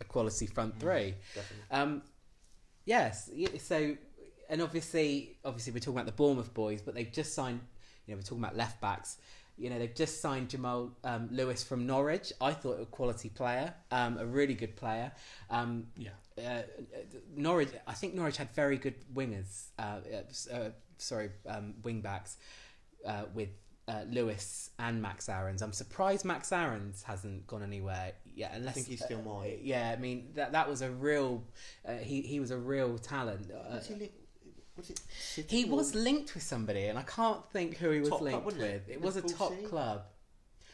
[0.00, 1.14] a quality front three.
[1.34, 1.64] Definitely.
[1.70, 2.02] Um,
[2.84, 3.30] yes.
[3.60, 3.96] So,
[4.48, 7.60] and obviously, obviously, we're talking about the Bournemouth boys, but they've just signed.
[8.06, 9.18] You know, we're talking about left backs.
[9.58, 12.32] You know, they've just signed Jamal um, Lewis from Norwich.
[12.40, 15.12] I thought a quality player, um, a really good player.
[15.50, 16.10] Um, Yeah.
[16.38, 16.62] uh,
[17.34, 19.66] Norwich, I think Norwich had very good wingers.
[19.78, 20.00] Uh,
[20.52, 22.36] uh, uh, sorry, um, wing backs
[23.04, 23.48] uh, with
[23.88, 25.62] uh, Lewis and Max Aarons.
[25.62, 28.52] I'm surprised Max Aarons hasn't gone anywhere yet.
[28.54, 29.60] Unless think he's still uh.
[29.62, 31.42] Yeah, I mean that that was a real.
[31.86, 33.50] Uh, he he was a real talent.
[33.50, 34.12] Uh, Was he, li-
[34.78, 38.00] was it City he or- was linked with somebody, and I can't think who he
[38.00, 38.88] was Top club, linked wasn't with.
[38.88, 38.92] it?
[38.92, 39.66] It was a Liverpool top City?
[39.66, 40.02] club.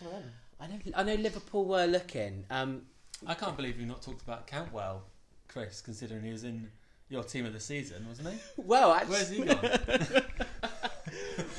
[0.01, 0.33] one of them.
[0.61, 0.79] I know.
[0.95, 2.45] I know Liverpool were looking.
[2.51, 2.83] Um,
[3.27, 5.03] I can't believe you've not talked about Cantwell,
[5.49, 6.69] Chris, considering he was in
[7.09, 8.39] your team of the season, wasn't he?
[8.63, 10.23] well, actually, Where's he gone?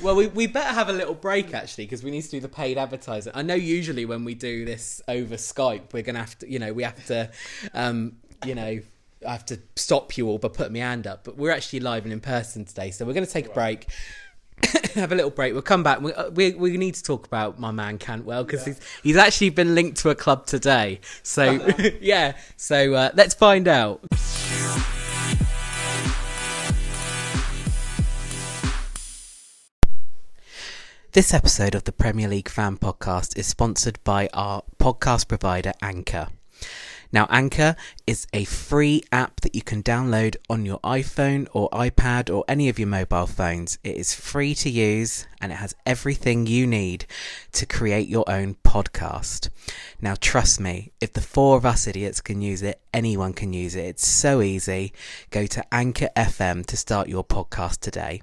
[0.02, 2.48] Well, we, we better have a little break actually because we need to do the
[2.48, 3.32] paid advertising.
[3.34, 6.72] I know usually when we do this over Skype, we're gonna have to, you know,
[6.72, 7.30] we have to,
[7.74, 8.80] um, you know,
[9.26, 11.24] I have to stop you all by putting my hand up.
[11.24, 13.86] But we're actually live and in person today, so we're gonna take a break.
[14.94, 15.52] have a little break.
[15.52, 16.00] We'll come back.
[16.00, 19.50] We, uh, we we need to talk about my man Cantwell because he's he's actually
[19.50, 21.00] been linked to a club today.
[21.22, 21.66] So
[22.00, 24.04] yeah, so uh, let's find out.
[31.12, 36.28] This episode of the Premier League Fan Podcast is sponsored by our podcast provider Anchor.
[37.16, 37.76] Now, Anchor
[38.06, 42.68] is a free app that you can download on your iPhone or iPad or any
[42.68, 43.78] of your mobile phones.
[43.82, 47.06] It is free to use and it has everything you need
[47.52, 49.48] to create your own podcast.
[49.98, 53.74] Now, trust me, if the four of us idiots can use it, anyone can use
[53.74, 53.86] it.
[53.86, 54.92] It's so easy.
[55.30, 58.20] Go to Anchor FM to start your podcast today.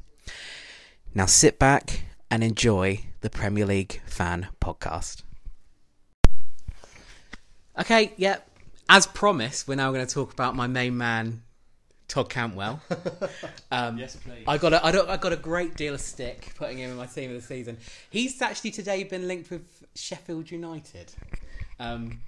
[1.16, 5.24] Now sit back and enjoy the Premier League Fan Podcast.
[7.80, 8.52] Okay, yep.
[8.90, 11.44] As promised, we're now going to talk about my main man,
[12.08, 12.82] Todd Cantwell.
[13.72, 14.44] Um, yes, please.
[14.48, 16.98] I got a, I, don't, I got a great deal of stick putting him in
[16.98, 17.80] my team of the season.
[18.12, 21.12] He's actually today been linked with Sheffield United.
[21.80, 22.20] Um,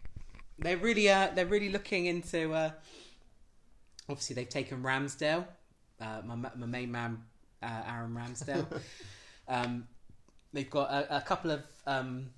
[0.57, 2.51] they're really uh, they're really looking into.
[2.51, 2.71] Uh,
[4.09, 5.45] obviously, they've taken Ramsdale,
[6.01, 7.23] uh, my my main man,
[7.61, 8.65] uh, Aaron Ramsdale.
[9.47, 9.87] um,
[10.51, 12.31] they've got a, a couple of um,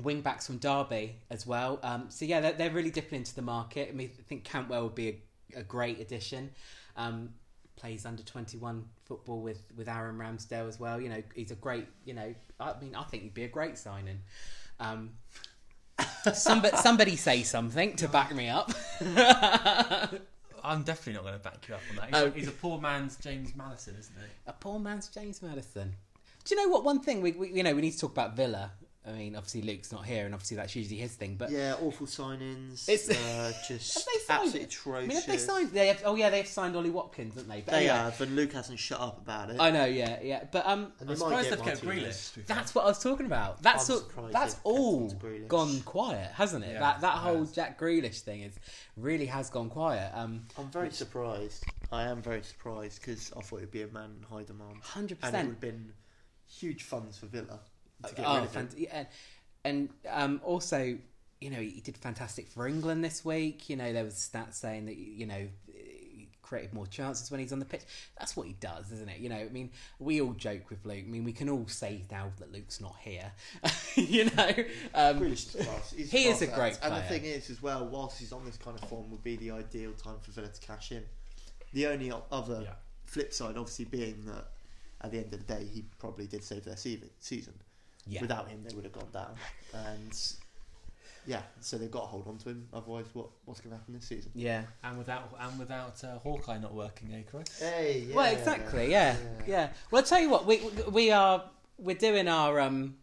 [0.00, 1.78] wing backs from Derby as well.
[1.82, 3.88] Um, so yeah, they're, they're really dipping into the market.
[3.90, 5.08] I mean, I think Cantwell would be
[5.54, 6.50] a, a great addition.
[6.96, 7.30] Um,
[7.76, 11.00] plays under twenty one football with with Aaron Ramsdale as well.
[11.00, 11.86] You know, he's a great.
[12.04, 14.20] You know, I mean, I think he'd be a great signing.
[14.78, 15.10] Um,
[16.34, 18.72] somebody, somebody say something to back me up.
[20.62, 22.04] I'm definitely not going to back you up on that.
[22.06, 22.30] He's, Oh.
[22.32, 24.26] he's a poor man's James Maddison, isn't he?
[24.46, 25.94] A poor man's James Maddison.
[26.44, 26.84] Do you know what?
[26.84, 28.72] One thing we, we you know we need to talk about Villa.
[29.06, 31.36] I mean, obviously Luke's not here, and obviously that's usually his thing.
[31.36, 32.86] But Yeah, awful signings.
[32.86, 35.08] It's- uh, just Have they signed- absolutely I atrocious.
[35.08, 35.70] mean, have they signed?
[35.70, 37.62] They have, oh yeah, they've signed Ollie Watkins, haven't they?
[37.62, 39.56] But They anyway, have, and Luke hasn't shut up about it.
[39.58, 40.44] I know, yeah, yeah.
[40.52, 42.32] But um, and I'm surprised they've kept Grealish.
[42.34, 42.56] to be fair.
[42.56, 43.62] That's what I was talking about.
[43.62, 45.48] That's I'm all, surprised that's all on to Grealish.
[45.48, 46.72] gone quiet, hasn't it?
[46.74, 47.52] Yeah, that that whole has.
[47.52, 48.54] Jack Grealish thing is
[48.98, 50.12] really has gone quiet.
[50.14, 51.64] Um, I'm very surprised.
[51.90, 55.20] I am very surprised because I thought it'd be a man in high demand, hundred
[55.20, 55.36] percent.
[55.36, 55.74] and it would percent.
[55.78, 55.92] have been
[56.46, 57.60] huge funds for Villa
[58.08, 58.68] to get Oh, rid of him.
[58.76, 59.08] yeah, and,
[59.64, 60.96] and um, also,
[61.40, 63.68] you know, he did fantastic for England this week.
[63.68, 67.52] You know, there was stats saying that you know he created more chances when he's
[67.52, 67.82] on the pitch.
[68.18, 69.18] That's what he does, isn't it?
[69.20, 71.04] You know, I mean, we all joke with Luke.
[71.06, 73.30] I mean, we can all say now that Luke's not here.
[73.94, 74.50] you know,
[74.94, 75.56] um, is.
[76.10, 76.84] He is a great act.
[76.84, 79.36] And the thing is, as well, whilst he's on this kind of form, would be
[79.36, 81.04] the ideal time for Villa to cash in.
[81.72, 82.72] The only other Yeah.
[83.04, 84.46] flip side, obviously, being that
[85.02, 87.54] at the end of the day, he probably did save their season.
[88.06, 88.20] Yeah.
[88.20, 89.34] Without him, they would have gone down.
[89.74, 90.12] And
[91.26, 92.66] yeah, so they've got to hold on to him.
[92.72, 94.30] Otherwise, what what's going to happen this season?
[94.34, 94.62] yeah.
[94.82, 97.60] And without and without uh, Hawkeye not working, eh, Chris?
[97.60, 98.90] Hey, yeah, Well, exactly.
[98.90, 99.68] Yeah, yeah.
[99.90, 100.46] Well, I'll tell you what.
[100.46, 100.60] We
[100.90, 101.44] we are
[101.78, 102.96] we're doing our um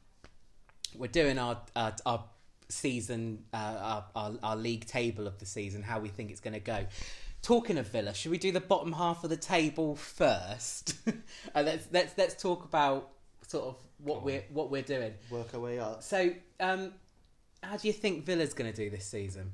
[0.96, 2.24] we're doing our our, our
[2.70, 5.84] season uh, our, our our league table of the season.
[5.84, 6.86] How we think it's going to go.
[7.44, 10.96] Talking of Villa, should we do the bottom half of the table first?
[11.06, 11.22] and
[11.66, 13.12] let's let's let's talk about
[13.48, 15.14] sort of what we're what we're doing.
[15.32, 16.04] Work our way up.
[16.04, 16.94] So, um,
[17.64, 19.54] how do you think Villa's going to do this season?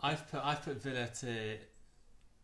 [0.00, 1.56] I've put I've put Villa to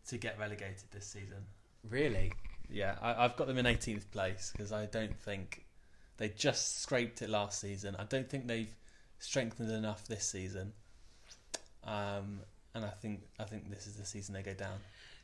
[0.07, 1.45] to get relegated this season.
[1.89, 2.31] Really?
[2.69, 5.65] Yeah, I, I've got them in 18th place because I don't think
[6.17, 7.95] they just scraped it last season.
[7.99, 8.73] I don't think they've
[9.19, 10.73] strengthened enough this season.
[11.83, 12.39] Um,
[12.73, 14.77] and I think I think this is the season they go down.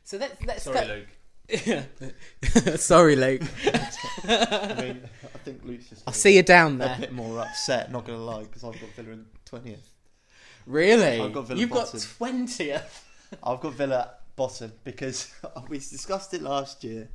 [0.04, 1.08] So let's let's Sorry, go- Luke.
[2.76, 3.42] Sorry, Luke.
[4.24, 5.02] I mean,
[5.34, 6.02] I think Luke's just.
[6.08, 6.94] I see you down there.
[6.96, 7.90] a bit more upset.
[7.92, 9.88] Not going to lie, because I've got Villa in twentieth.
[10.66, 11.20] Really?
[11.20, 11.98] I've got Villa You've bottom.
[11.98, 13.08] got twentieth.
[13.42, 15.32] I've got Villa bottom because
[15.68, 17.08] we discussed it last year.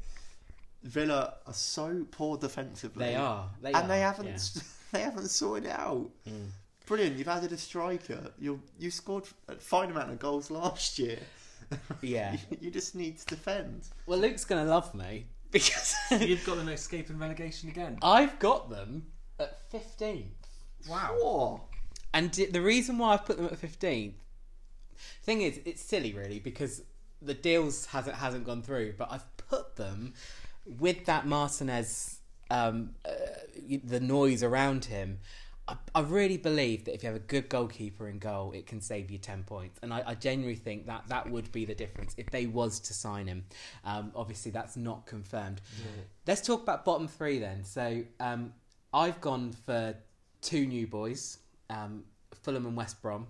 [0.83, 3.05] Villa are so poor defensively.
[3.07, 3.49] They are.
[3.61, 4.27] They and are, they haven't.
[4.55, 4.61] yeah.
[4.93, 6.09] They haven't sorted it out.
[6.25, 6.47] Mm.
[6.85, 7.17] Brilliant!
[7.17, 8.31] You've added a striker.
[8.39, 11.19] You you scored a fine amount of goals last year.
[12.01, 12.33] Yeah.
[12.49, 13.87] You, you just need to defend.
[14.05, 17.97] Well, Luke's gonna love me because You've got them escaping relegation again.
[18.01, 19.07] I've got them
[19.39, 20.47] at fifteenth.
[20.87, 21.15] Wow.
[21.19, 21.61] What?
[22.13, 24.15] And di- the reason why I've put them at fifteenth,
[25.23, 26.83] thing is, it's silly really because
[27.21, 28.93] the deals hasn't hasn't gone through.
[28.97, 30.13] But I've put them
[30.65, 33.09] with that Martinez, um, uh,
[33.83, 35.19] the noise around him.
[35.67, 38.79] I, I really believe that if you have a good goalkeeper in goal, it can
[38.81, 42.13] save you ten points, and I, I genuinely think that that would be the difference
[42.17, 43.45] if they was to sign him.
[43.83, 45.61] Um, obviously, that's not confirmed.
[46.25, 47.63] Let's talk about bottom three then.
[47.63, 48.53] So um,
[48.93, 49.95] I've gone for
[50.41, 52.03] two new boys, um,
[52.43, 53.27] Fulham and West Brom.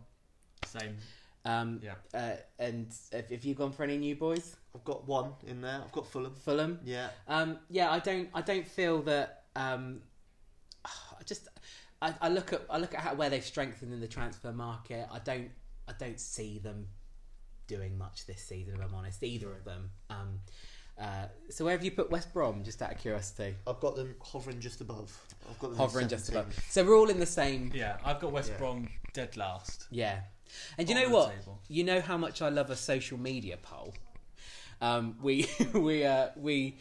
[0.66, 0.98] Same.
[1.46, 1.94] Um, Yeah.
[2.14, 4.58] uh, and have, have you gone for any new boys?
[4.76, 5.82] I've got one in there.
[5.84, 6.36] I've got Fulham.
[6.36, 6.80] Fulham.
[6.84, 7.10] Yeah.
[7.28, 8.30] Um, yeah, I don't.
[8.34, 9.46] I don't feel that.
[9.56, 10.02] Um,
[10.86, 11.48] I just.
[12.02, 12.62] I, I look at.
[12.70, 15.08] I look at how, where they've strengthened in the transfer market.
[15.12, 15.50] I don't.
[15.88, 16.88] I don't see them
[17.68, 18.76] doing much this season.
[18.76, 19.90] If I'm honest, either of them.
[20.10, 20.40] Um,
[21.00, 22.64] uh, so where have you put West Brom?
[22.64, 25.16] Just out of curiosity, I've got them hovering just above.
[25.50, 26.58] I've got them hovering just above.
[26.70, 27.72] So we're all in the same.
[27.74, 28.58] Yeah, I've got West Yeah.
[28.58, 29.88] Brom dead last.
[29.92, 30.22] Yeah.
[30.78, 31.40] And you know Bottom of the what?
[31.40, 31.60] table.
[31.68, 33.94] You know how much I love a social media poll.
[34.82, 36.78] Um, we we uh, we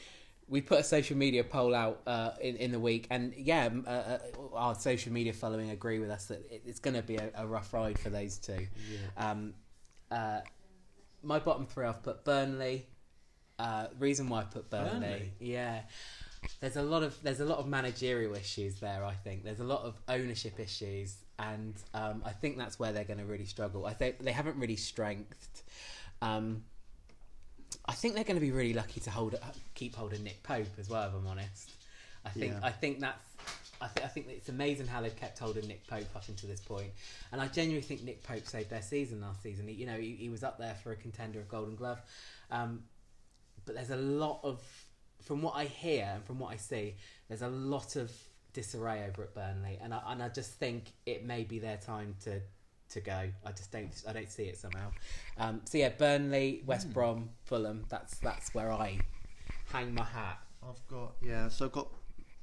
[0.48, 3.90] we put a social media poll out uh, in in the week, and yeah, uh,
[3.90, 4.18] uh,
[4.54, 7.72] our social media following agree with us that it's going to be a, a rough
[7.72, 8.66] ride for those two.
[8.90, 9.30] Yeah.
[9.30, 9.54] Um,
[10.10, 10.40] uh,
[11.22, 12.86] my bottom three, I've put Burnley.
[13.58, 15.32] Uh, reason why I put Burnley, Burnley?
[15.40, 15.80] yeah.
[16.60, 19.04] There's a lot of there's a lot of managerial issues there.
[19.04, 23.04] I think there's a lot of ownership issues, and um, I think that's where they're
[23.04, 23.84] going to really struggle.
[23.84, 25.62] I think they haven't really strengthened.
[26.22, 26.62] Um,
[27.86, 29.34] I think they're going to be really lucky to hold
[29.74, 31.08] keep hold of Nick Pope as well.
[31.08, 31.72] If I'm honest,
[32.24, 32.60] I think Yeah.
[32.62, 33.26] I think that's
[33.80, 36.48] I think I think it's amazing how they've kept hold of Nick Pope up until
[36.48, 36.80] this point.
[36.80, 36.92] point,
[37.32, 39.68] and I genuinely think Nick Pope saved their season last season.
[39.68, 42.00] He, you know, he, he was up there for a contender of Golden Glove,
[42.50, 42.82] um,
[43.64, 44.60] but there's a lot of,
[45.22, 46.94] from what I hear and from what I see,
[47.28, 48.10] there's a lot of
[48.52, 52.16] disarray over at Burnley, and I, and I just think it may be their time
[52.24, 52.40] to
[52.90, 53.28] to go.
[53.44, 54.92] I just don't I don't see it somehow.
[55.38, 57.84] Um, so yeah, Burnley, West Brom, Fulham.
[57.88, 58.98] That's that's where I
[59.72, 60.38] hang my hat.
[60.62, 61.48] I've got yeah.
[61.48, 61.88] So I've got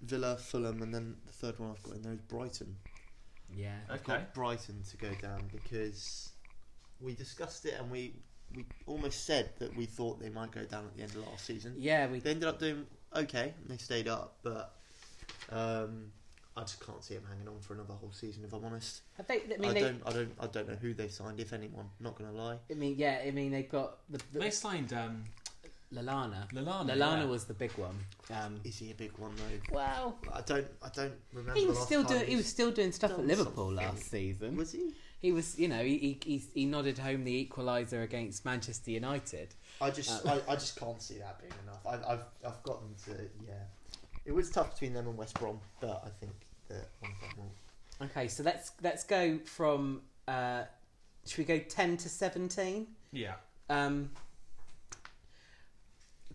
[0.02, 2.76] Villa, Fulham, and then the third one I've got in there is Brighton.
[3.56, 3.78] Yeah.
[3.90, 4.14] I've Okay.
[4.14, 6.32] got Brighton to go down because
[7.00, 8.14] we discussed it and we
[8.56, 11.46] we almost said that we thought they might go down at the end of last
[11.46, 11.74] season.
[11.78, 13.54] Yeah, we They ended up doing okay.
[13.62, 14.76] and They stayed up, but
[15.50, 16.12] um,
[16.56, 18.44] I just can't see them hanging on for another whole season.
[18.46, 20.94] If I'm honest, have they, I I, they, don't, I don't, I don't know who
[20.94, 21.90] they signed, if anyone.
[22.00, 22.58] Not gonna lie.
[22.70, 25.24] I mean, yeah, I mean, they've got the, the They signed um,
[25.94, 26.48] Lallana.
[26.54, 26.92] Lallana.
[26.92, 27.26] Lallana yeah.
[27.26, 27.98] was the big one.
[28.32, 29.76] Um, Is he a big one though?
[29.76, 31.56] well, I don't, I don't remember.
[31.60, 32.26] he the was last still doing.
[32.28, 33.86] He was still doing stuff at Liverpool something.
[33.88, 34.56] last season.
[34.56, 34.92] Was he?
[35.22, 39.56] He was, you know, he he, he, he nodded home the equaliser against Manchester United.
[39.82, 41.80] I just, Uh, I, I just can't see that being enough.
[41.88, 43.54] I've, I've, I've got them to, yeah.
[44.26, 46.34] It was tough between them and West Brom, but I think
[46.70, 48.08] that one of them will.
[48.08, 50.02] Okay, so let's let's go from.
[50.28, 50.64] Uh,
[51.26, 52.88] should we go ten to seventeen?
[53.12, 53.36] Yeah.
[53.70, 54.12] Um,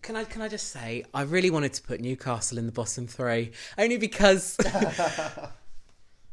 [0.01, 3.07] can I can I just say I really wanted to put Newcastle in the bottom
[3.07, 4.57] three only because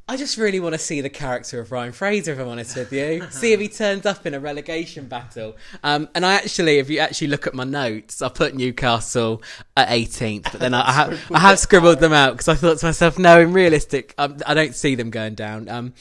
[0.08, 2.32] I just really want to see the character of Ryan Fraser.
[2.32, 5.56] If I'm honest with you, see if he turns up in a relegation battle.
[5.82, 9.42] Um, and I actually, if you actually look at my notes, I put Newcastle
[9.76, 12.78] at 18th, but then I, I have I have scribbled them out because I thought
[12.78, 15.68] to myself, no, in realistic, um, I don't see them going down.
[15.68, 15.94] Um,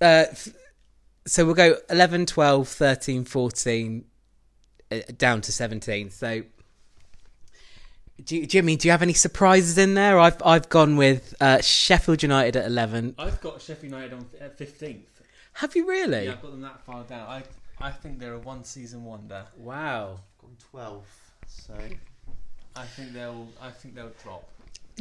[0.00, 0.24] uh,
[1.24, 4.04] so we'll go 11, 12, 13, 14,
[4.90, 6.10] uh, down to 17.
[6.10, 6.42] So,
[8.24, 10.18] do you, Jimmy, do you have any surprises in there?
[10.18, 13.14] I've I've gone with uh, Sheffield United at 11.
[13.18, 15.22] I've got Sheffield United on at fifteenth.
[15.54, 16.24] Have you really?
[16.24, 17.28] Yeah, I've got them that far down.
[17.28, 17.42] I
[17.80, 19.44] I think they're a one season wonder.
[19.56, 20.20] Wow.
[20.40, 21.04] Gone 12,
[21.46, 21.74] so.
[22.74, 24.48] I think they'll I think they'll drop.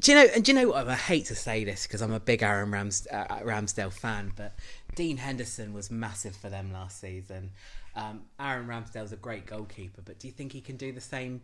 [0.02, 0.28] Do you know?
[0.34, 0.88] And do you know what?
[0.88, 4.54] I hate to say this because I'm a big Aaron Rams, uh, Ramsdale fan, but
[4.96, 7.52] Dean Henderson was massive for them last season.
[7.96, 11.42] Um, Aaron Ramsdale's a great goalkeeper, but do you think he can do the same?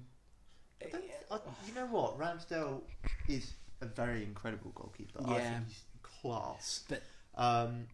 [0.81, 2.17] I you know what?
[2.19, 2.81] Ramsdale
[3.27, 5.19] is a very incredible goalkeeper.
[5.25, 5.49] I Yeah.
[5.59, 6.83] think he's class.
[6.87, 7.03] But-
[7.35, 7.87] um,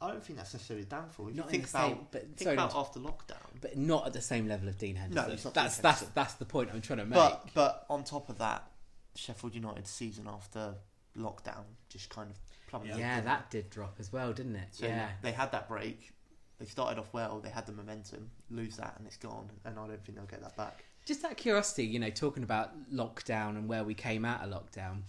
[0.00, 1.30] I don't think that's necessarily down for.
[1.30, 3.60] If Not in think the about, same- but- think sorry, about not- after lockdown.
[3.60, 5.30] But not at the same level of Dean Henderson.
[5.30, 6.12] he's not that's Dean that's Henderson.
[6.14, 7.14] that's the point I'm trying to make.
[7.14, 8.68] But but on top of that,
[9.14, 10.74] Sheffield United season after
[11.16, 12.96] lockdown just kind of plummeted.
[12.96, 14.68] yeah, didn't that did drop as well, didn't it?
[14.70, 14.74] it?
[14.74, 15.12] So yeah.
[15.22, 16.12] they had that break.
[16.58, 17.38] They started off well.
[17.40, 18.30] They had the momentum.
[18.50, 19.50] Lose that and it's gone.
[19.64, 20.84] And I don't think they'll get that back.
[21.04, 24.50] Just out of curiosity, you know, talking about lockdown and where we came out of
[24.50, 25.02] lockdown.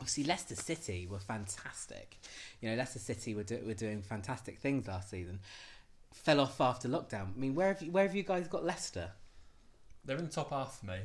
[0.00, 2.18] Obviously, Leicester City were fantastic.
[2.60, 5.40] You know, Leicester City were, do- were doing fantastic things last season.
[6.12, 7.34] Fell off after lockdown.
[7.36, 9.10] I mean, where have you, where have you guys got Leicester?
[10.04, 10.98] They're in the top half for me.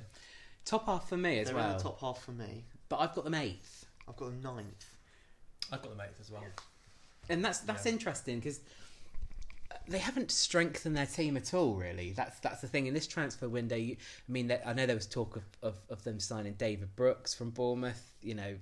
[0.65, 1.71] Top half for me as They're well.
[1.71, 2.65] in the top half for me.
[2.89, 4.85] But I've got them eighth, I've got them ninth.
[5.71, 6.43] I've got them eighth as well.
[7.29, 7.91] and that's that's Yeah.
[7.91, 8.59] interesting because
[9.87, 11.75] they haven't strengthened their team at all.
[11.75, 13.75] Really, that's that's the thing in this transfer window.
[13.75, 13.95] You,
[14.27, 17.51] I mean, I know there was talk of, of, of them signing David Brooks from
[17.51, 18.11] Bournemouth.
[18.21, 18.55] You know,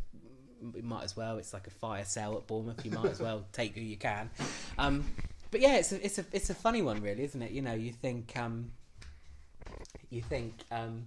[0.74, 1.38] we might as well.
[1.38, 2.84] It's like a fire sale at Bournemouth.
[2.86, 4.30] You might as well take who you can.
[4.78, 5.06] Um,
[5.52, 7.52] but yeah, it's a it's a it's a funny one, really, isn't it?
[7.52, 8.72] You know, you think um,
[10.10, 11.06] you think um,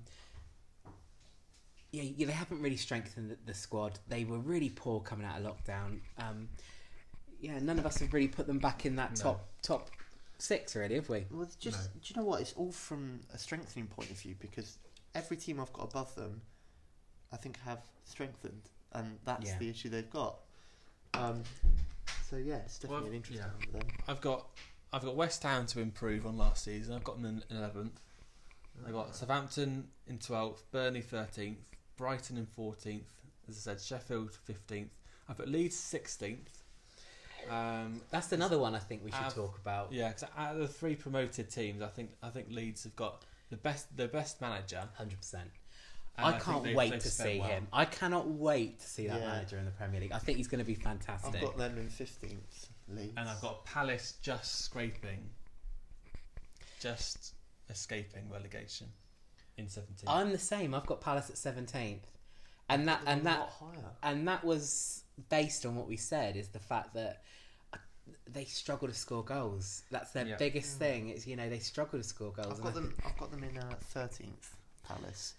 [1.91, 3.99] yeah, yeah, they haven't really strengthened the, the squad.
[4.09, 6.01] They were really poor coming out of lockdown.
[6.19, 6.49] Um,
[7.41, 9.23] yeah, none of us have really put them back in that No.
[9.23, 9.91] top top
[10.39, 11.27] six, already, have we?
[11.31, 12.01] Well, it's just No.
[12.01, 12.41] do you know what?
[12.41, 14.79] It's all from a strengthening point of view because
[15.15, 16.43] every team I've got above them,
[17.33, 19.59] I think have strengthened, and that's Yeah.
[19.59, 20.39] the issue they've got.
[21.15, 21.43] Um,
[22.29, 23.53] so yeah, it's definitely Well, an interesting yeah.
[23.53, 23.89] one for them.
[24.07, 24.47] I've got
[24.91, 26.95] I've got West Ham to improve on last season.
[26.95, 28.01] I've got them in eleventh.
[28.87, 31.59] I've got Southampton in twelfth, Burnley thirteenth,
[31.97, 33.09] Brighton in fourteenth.
[33.49, 34.93] As I said, Sheffield fifteenth.
[35.29, 36.58] I've got Leeds sixteenth.
[37.51, 39.93] Um, That's another one I think we should Have- talk about.
[39.93, 43.25] Yeah, because out of the three promoted teams, I think I think Leeds have got
[43.51, 44.89] the best the best manager.
[44.95, 45.51] Hundred percent.
[46.17, 47.49] and I can't they've- wait to see well.
[47.49, 47.69] him.
[47.73, 49.27] I cannot wait to see that Yeah.
[49.29, 50.11] manager in the Premier League.
[50.11, 51.33] I think he's going to be fantastic.
[51.37, 52.71] I've got them in fifteenth.
[52.89, 53.13] Leeds.
[53.17, 55.31] And I've got Palace just scraping,
[56.81, 57.35] just
[57.71, 58.89] escaping relegation
[59.57, 60.09] in 17.
[60.09, 60.75] I'm the same.
[60.75, 62.07] I've got Palace at seventeenth,
[62.69, 63.91] and that and that higher.
[64.03, 67.23] and that was based on what we said is the fact that
[68.27, 69.83] they struggle to score goals.
[69.91, 70.37] That's their Yeah.
[70.37, 71.11] biggest thing.
[71.11, 72.55] Is you know they struggle to score goals.
[72.59, 72.91] I've got them.
[72.93, 74.55] think- I've got them in uh, thirteenth.
[74.85, 75.35] Palace.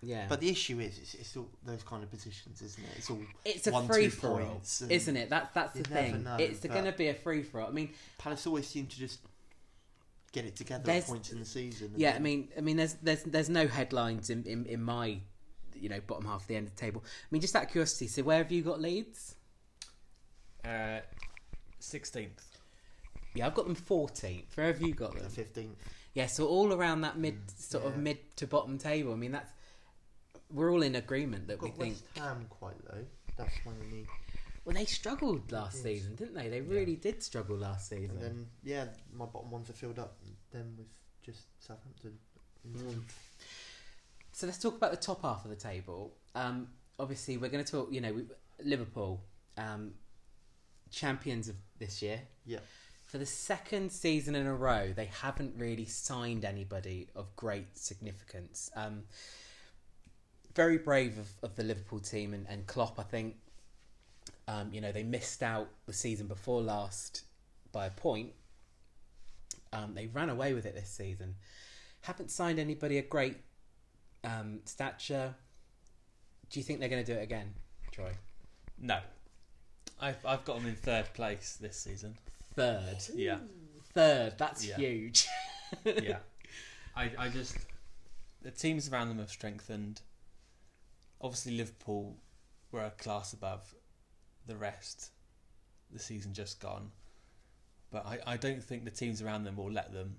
[0.00, 2.90] yeah, But the issue is, it's, it's all those kind of positions, isn't it?
[2.98, 5.28] It's all it's a one, free two for all, points and isn't it?
[5.30, 6.22] That's that's the thing.
[6.22, 7.68] know, it's going to be a free for all.
[7.68, 9.20] I mean, Palace always seem to just
[10.32, 11.92] get it together at points in the season.
[11.96, 15.18] Yeah, I mean, I mean, there's there's there's no headlines in, in, in my,
[15.74, 17.02] you know, bottom half of the end of the table.
[17.04, 19.34] I mean, just out of curiosity, so where have you got Leeds?
[20.64, 21.00] Uh,
[21.82, 22.30] 16th.
[23.34, 24.56] Yeah, I've got them 14th.
[24.56, 25.28] Where have you got them?
[25.28, 25.76] fifteenth.
[26.14, 29.12] Yeah, so all around that mid sort of mid to bottom table.
[29.12, 29.50] I mean, that's
[30.52, 31.94] we're all in agreement that we Got think.
[31.94, 33.04] West Ham quite low.
[33.36, 34.04] That's one of me.
[34.64, 36.48] Well, they struggled last season, didn't they?
[36.48, 38.10] They really did struggle last season.
[38.16, 40.18] And then yeah, my bottom ones are filled up.
[40.52, 40.86] Then with
[41.22, 42.18] just Southampton.
[42.68, 43.02] Mm.
[44.32, 46.12] So let's talk about the top half of the table.
[46.34, 46.68] Um,
[46.98, 47.88] obviously, we're going to talk.
[47.90, 48.24] You know, we,
[48.62, 49.22] Liverpool,
[49.56, 49.92] um,
[50.92, 52.20] champions of this year.
[52.46, 52.60] Yeah.
[53.06, 58.70] For the second season in a row, they haven't really signed anybody of great significance.
[58.74, 59.02] Um,
[60.54, 62.98] very brave of, of the Liverpool team and, and Klopp.
[62.98, 63.36] I think,
[64.48, 67.24] um, you know, they missed out the season before last
[67.70, 68.32] by a point.
[69.72, 71.34] Um, they ran away with it this season.
[72.02, 73.36] Haven't signed anybody of great
[74.24, 75.34] um, stature.
[76.50, 77.54] Do you think they're going to do it again,
[77.90, 78.12] Troy?
[78.78, 78.98] No,
[80.02, 82.18] I've I've got them in third place this season.
[82.54, 82.98] Third.
[83.14, 83.38] Yeah,
[83.94, 84.34] Third.
[84.36, 84.76] That's Yeah.
[84.76, 85.26] huge.
[85.84, 86.18] yeah.
[86.96, 87.56] I I just
[88.42, 90.00] the teams around them have strengthened.
[91.20, 92.16] Obviously, Liverpool
[92.72, 93.74] were a class above
[94.46, 95.10] the rest.
[95.92, 96.90] The season just gone,
[97.90, 100.16] but I, I don't think the teams around them will let them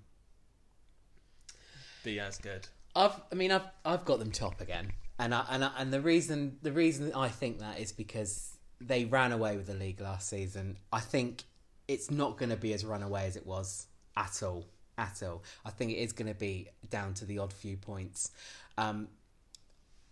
[2.04, 2.68] be as good.
[2.96, 6.00] I've, I mean, I've, I've got them top again, and I, and I, and the
[6.00, 8.53] reason, the reason I think that is because
[8.88, 10.78] they ran away with the league last season.
[10.92, 11.44] I think
[11.88, 14.66] it's not going to be as runaway as it was at all,
[14.98, 15.44] at all.
[15.66, 18.32] I think it is going to be down to the odd few points.
[18.78, 19.08] Um,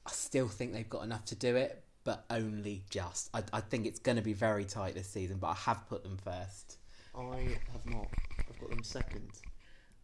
[0.06, 3.30] I still think they've got enough to do it, but only just.
[3.34, 6.04] I, I think it's going to be very tight this season, but I have put
[6.04, 6.78] them first.
[7.16, 8.08] I have not.
[8.40, 9.30] I've got them second.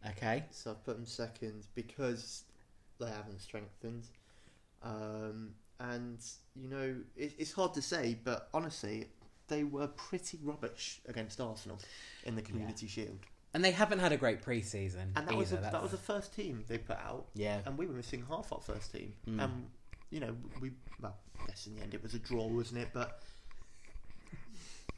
[0.05, 0.45] Okay.
[0.51, 2.43] So I've put them second because
[2.99, 4.03] they haven't strengthened.
[4.83, 6.19] Um, and,
[6.55, 9.07] you know, it, it's hard to say, but honestly,
[9.47, 11.79] they were pretty rubbish against Arsenal
[12.25, 13.19] in the Community Shield.
[13.53, 15.13] And they haven't had a great pre-season.
[15.15, 17.27] And that was, a, either, that was the first team they put out.
[17.33, 17.59] yeah.
[17.65, 19.13] And we were missing half our first team.
[19.27, 19.43] Mm.
[19.43, 19.67] And,
[20.09, 20.71] you know, we,
[21.01, 21.15] well,
[21.47, 22.89] yes, in the end it was a draw, wasn't it?
[22.93, 23.21] But,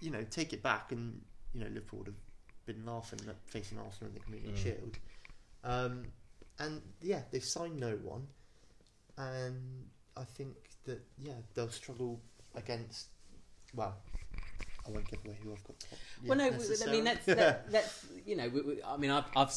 [0.01, 1.21] you know, take it back and,
[1.53, 2.15] you know, Liverpool would have
[2.65, 4.63] been laughing at facing Arsenal in the Community Mm.
[4.63, 4.97] Shield.
[5.63, 6.03] Um,
[6.57, 8.27] and yeah, they've signed no one,
[9.17, 10.55] and I think
[10.86, 12.19] that yeah they'll struggle
[12.55, 13.07] against.
[13.75, 13.95] Well,
[14.88, 15.80] I won't give away who I've got.
[15.80, 19.25] Top, well, no, I mean, let's, let, let's you know, we, we, I mean, I've,
[19.36, 19.53] I've,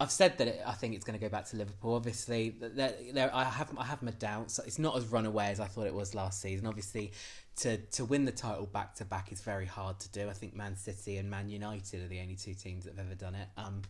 [0.00, 1.94] I've said that it, I think it's going to go back to Liverpool.
[1.94, 4.58] Obviously, th- there, there, I have, I have my doubts.
[4.58, 6.66] It's not as runaway as I thought it was last season.
[6.66, 7.12] Obviously,
[7.56, 10.28] to to win the title back to back is very hard to do.
[10.28, 13.14] I think Man City and Man United are the only two teams that have ever
[13.14, 13.48] done it.
[13.56, 13.82] Um,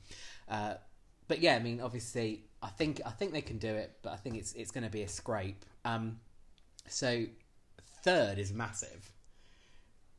[0.49, 0.75] uh,
[1.29, 4.17] but yeah, I mean, obviously, I think I think they can do it, but I
[4.17, 5.65] think it's it's going to be a scrape.
[5.85, 6.19] Um,
[6.87, 7.25] so
[8.05, 9.13] third is massive,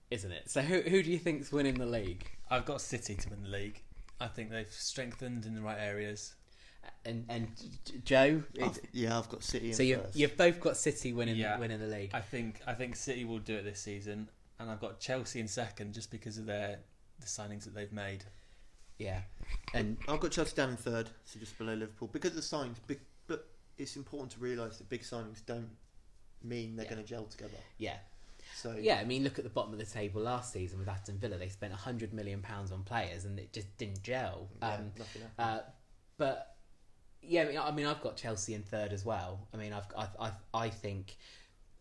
[0.09, 0.49] isn't it?
[0.49, 2.26] So who who do you think's winning the league?
[2.49, 3.82] I've got City to win the league.
[4.20, 6.36] I think they've strengthened in the right areas.
[7.05, 7.47] And and
[8.03, 9.72] Joe, I've- yeah, I've got City.
[9.74, 10.16] so you've first.
[10.18, 11.57] you've both got City winning Yeah.
[11.59, 12.12] winning the league.
[12.14, 15.47] I think I think City will do it this season, and I've got Chelsea in
[15.47, 16.80] second just because of their
[17.20, 18.24] the signings that they've made.
[18.97, 19.22] Yeah,
[19.74, 22.78] and I've got Chelsea down in third, so just below Liverpool because of the signings.
[22.86, 23.47] Big, but
[23.78, 25.70] it's important to realise that big signings don't
[26.43, 26.91] mean they're Yeah.
[26.91, 27.57] going to gel together.
[27.77, 27.97] yeah,
[28.55, 28.99] So yeah.
[28.99, 31.37] I mean, look at the bottom of the table last season with Aston Villa.
[31.37, 34.49] They spent hundred million pounds on players, and it just didn't gel.
[34.61, 35.21] yeah, Um, nothing.
[35.37, 35.59] Uh,
[36.17, 36.55] but
[37.21, 39.47] yeah, I mean, I mean, I've got Chelsea in third as well.
[39.53, 41.17] I mean, I've, I've, I've I think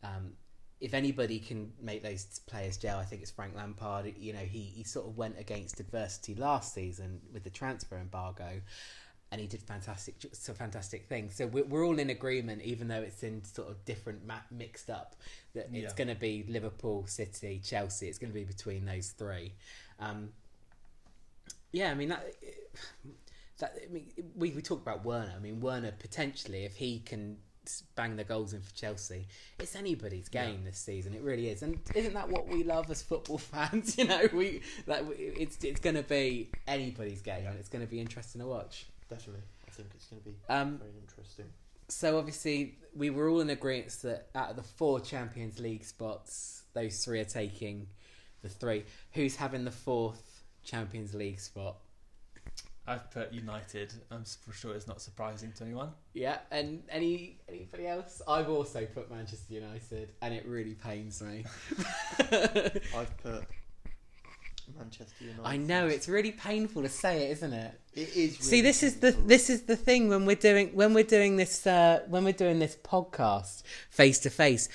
[0.02, 0.32] um,
[0.80, 4.14] if anybody can make those players gel, I think it's Frank Lampard.
[4.18, 8.60] You know, he he sort of went against adversity last season with the transfer embargo.
[9.32, 11.36] And he did fantastic, some fantastic things.
[11.36, 14.90] So we're, we're all in agreement, even though it's in sort of different, ma- mixed
[14.90, 15.14] up.
[15.54, 15.96] That it's Yeah.
[15.96, 18.08] going to be Liverpool, City, Chelsea.
[18.08, 19.52] It's going to be between those three.
[20.00, 20.30] Um,
[21.72, 22.26] yeah, I mean that.
[23.58, 25.32] That I mean, we we talk about Werner.
[25.36, 27.36] I mean, Werner potentially, if he can
[27.94, 29.28] bang the goals in for Chelsea,
[29.58, 31.14] it's anybody's game this season.
[31.14, 31.62] It really is.
[31.62, 33.96] And isn't that what we love as football fans?
[33.98, 37.90] You know, we like it's it's going to be anybody's game, and it's going to
[37.90, 38.86] be interesting to watch.
[39.10, 41.46] Definitely, I think it's going to be Um, very interesting.
[41.88, 46.62] so obviously, we were all in agreement that out of the four Champions League spots,
[46.72, 47.88] those three are taking
[48.42, 48.84] the three.
[49.12, 51.76] Who's having the fourth Champions League spot?
[52.86, 53.92] I've put United.
[54.10, 55.90] I'm for sure it's not surprising to anyone.
[56.14, 58.22] Yeah, and any anybody else?
[58.26, 61.44] I've also put Manchester United, and it really pains me.
[62.18, 63.44] I've put
[64.78, 65.42] Manchester United.
[65.44, 67.80] I know it's really painful to say it, isn't it?
[67.94, 68.38] It is.
[68.38, 71.36] See, really this is the this is the thing when we're doing when we're doing
[71.36, 74.68] this uh, when we're doing this podcast face to face.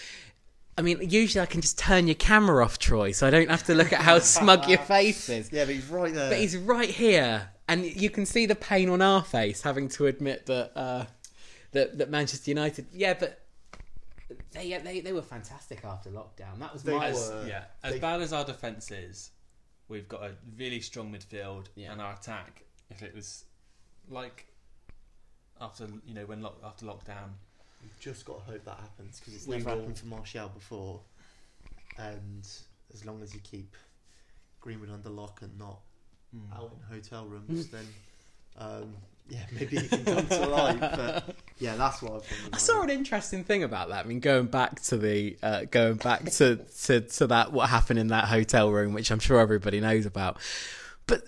[0.77, 3.63] I mean, usually I can just turn your camera off, Troy, so I don't have
[3.67, 5.49] to look at how smug your face is.
[5.51, 6.29] Yeah, but he's right there.
[6.29, 10.07] But he's right here, and you can see the pain on our face having to
[10.07, 11.05] admit that uh,
[11.71, 12.87] that that Manchester United.
[12.91, 13.39] Yeah, but
[14.51, 16.59] they, they they were fantastic after lockdown.
[16.59, 19.31] That was They my As, were- yeah, as they- bad as our defence is,
[19.87, 21.91] we've got a really strong midfield, Yeah.
[21.91, 22.63] and our attack.
[22.89, 23.45] If it was
[24.09, 24.47] like
[25.59, 27.31] after you know when lock, after lockdown,
[27.81, 30.49] We've just got to hope that happens because it's We never will- happened for Martial
[30.49, 31.01] before.
[31.97, 32.47] And
[32.93, 33.75] as long as you keep
[34.59, 35.81] Greenwood under lock and not
[36.35, 36.51] mm.
[36.55, 37.85] out in hotel rooms, then
[38.57, 38.95] um,
[39.27, 40.79] yeah, maybe he can come to life.
[40.79, 42.53] But yeah, that's what I've been.
[42.53, 44.05] I saw an interesting thing about that.
[44.05, 47.99] I mean, going back to the uh, going back to, to to that what happened
[47.99, 50.37] in that hotel room, which I'm sure everybody knows about.
[51.07, 51.23] But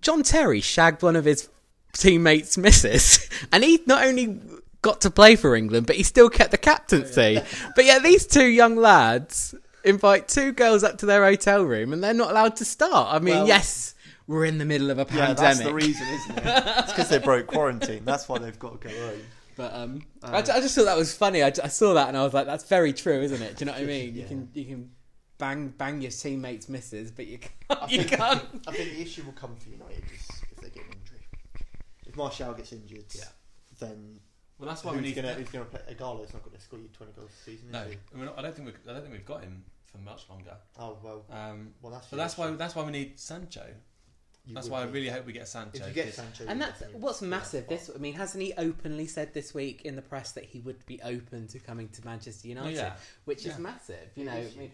[0.00, 1.48] John Terry shagged one of his
[1.92, 4.40] teammates' misses, and he not only
[4.82, 7.38] got to play for England, but he still kept the captaincy.
[7.76, 9.54] But yeah, these two young lads
[9.84, 13.12] invite two girls up to their hotel room, and they're not allowed to start.
[13.14, 13.94] I mean, Well- yes,
[14.30, 15.38] we're in the middle of a pandemic.
[15.38, 15.56] Yeah, pandemic.
[15.58, 16.64] that's the reason, isn't it?
[16.78, 18.04] it's because they broke quarantine.
[18.04, 19.20] That's why they've got to go home.
[19.56, 21.42] But um, Uh, I, I just thought that was funny.
[21.42, 23.66] I, I saw that and I was like, "That's very true, isn't it?" Do you
[23.66, 24.14] know what I mean?
[24.14, 24.90] You can you can
[25.36, 27.90] bang bang your teammates' misses, but you I can't.
[27.90, 28.42] You think- can't.
[28.68, 31.26] I think the issue will come for United is if they get an injury.
[32.06, 33.24] If Martial gets injured, Yeah.
[33.80, 34.20] then
[34.58, 35.16] well, that's why who's we need.
[35.16, 35.80] gonna who's gonna play?
[35.94, 37.70] Ighalo's not going to score you twenty goals a season.
[37.72, 37.98] no, Is he?
[38.14, 38.74] I, mean, I don't think we.
[38.90, 40.54] I don't think we've got him for much longer.
[40.78, 41.24] Oh well.
[41.30, 42.50] Um, Well, that's but your that's why.
[42.52, 43.66] that's why we need Sancho.
[44.50, 44.92] You That's would why I be.
[44.92, 45.78] really hope we get Sancho.
[45.80, 47.68] If you get 'cause- Sancho, And that's what's massive.
[47.68, 50.84] This, I mean, hasn't he openly said this week in the press that he would
[50.86, 52.96] be open to coming to Manchester Oh, United, yeah.
[53.26, 53.52] which Yeah.
[53.52, 54.10] is massive.
[54.16, 54.72] You It know, I mean,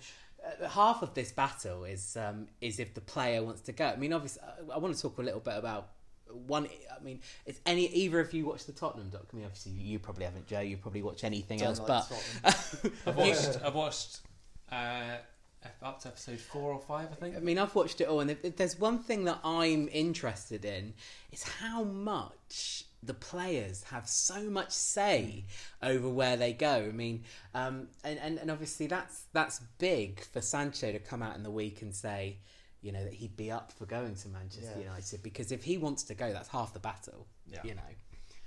[0.63, 3.87] uh, half of this battle is um, is if the player wants to go.
[3.87, 5.91] I mean, obviously, uh, I want to talk a little bit about
[6.29, 6.69] one.
[6.99, 9.27] I mean, it's any either of you watch the Tottenham doc?
[9.33, 10.61] I mean, obviously, you probably haven't, Joe.
[10.61, 13.63] You probably watch anything Don't else, like but I've watched.
[13.63, 14.21] I've watched
[14.73, 15.17] uh,
[15.83, 17.37] up to episode four or five, I think.
[17.37, 20.65] I mean, I've watched it all, and if, if there's one thing that I'm interested
[20.65, 20.95] in,
[21.33, 25.45] is how much the players have so much say
[25.83, 26.87] over where they go.
[26.89, 27.25] I mean,
[27.55, 31.51] um, and, and and obviously that's that's big for Sancho to come out in the
[31.51, 32.39] week and say,
[32.83, 34.85] you know, that he'd be up for going to Manchester Yeah.
[34.89, 37.27] United because if he wants to go, that's half the battle.
[37.47, 37.83] Yeah, You know.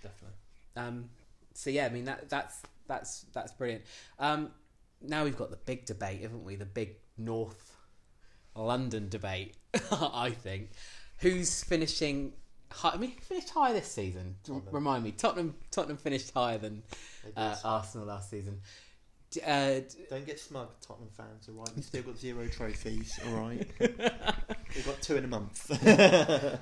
[0.03, 0.37] definitely.
[0.75, 1.09] Um,
[1.53, 3.83] so yeah, I mean that that's that's that's brilliant.
[4.17, 4.49] Um,
[5.01, 6.55] now we've got the big debate, haven't we?
[6.55, 7.75] The big North
[8.55, 9.55] London debate.
[9.91, 10.69] I think
[11.19, 12.33] who's finishing.
[12.71, 14.35] High, I mean, who finished higher this season.
[14.43, 14.67] Tottenham.
[14.73, 15.55] Remind me, Tottenham.
[15.71, 16.83] Tottenham finished higher than
[17.35, 18.61] uh, Arsenal last season.
[19.31, 21.49] D- Uh, Don't get smug, Tottenham fans.
[21.49, 23.19] All right, we've still got zero trophies.
[23.27, 25.65] All right, we've got two in a month.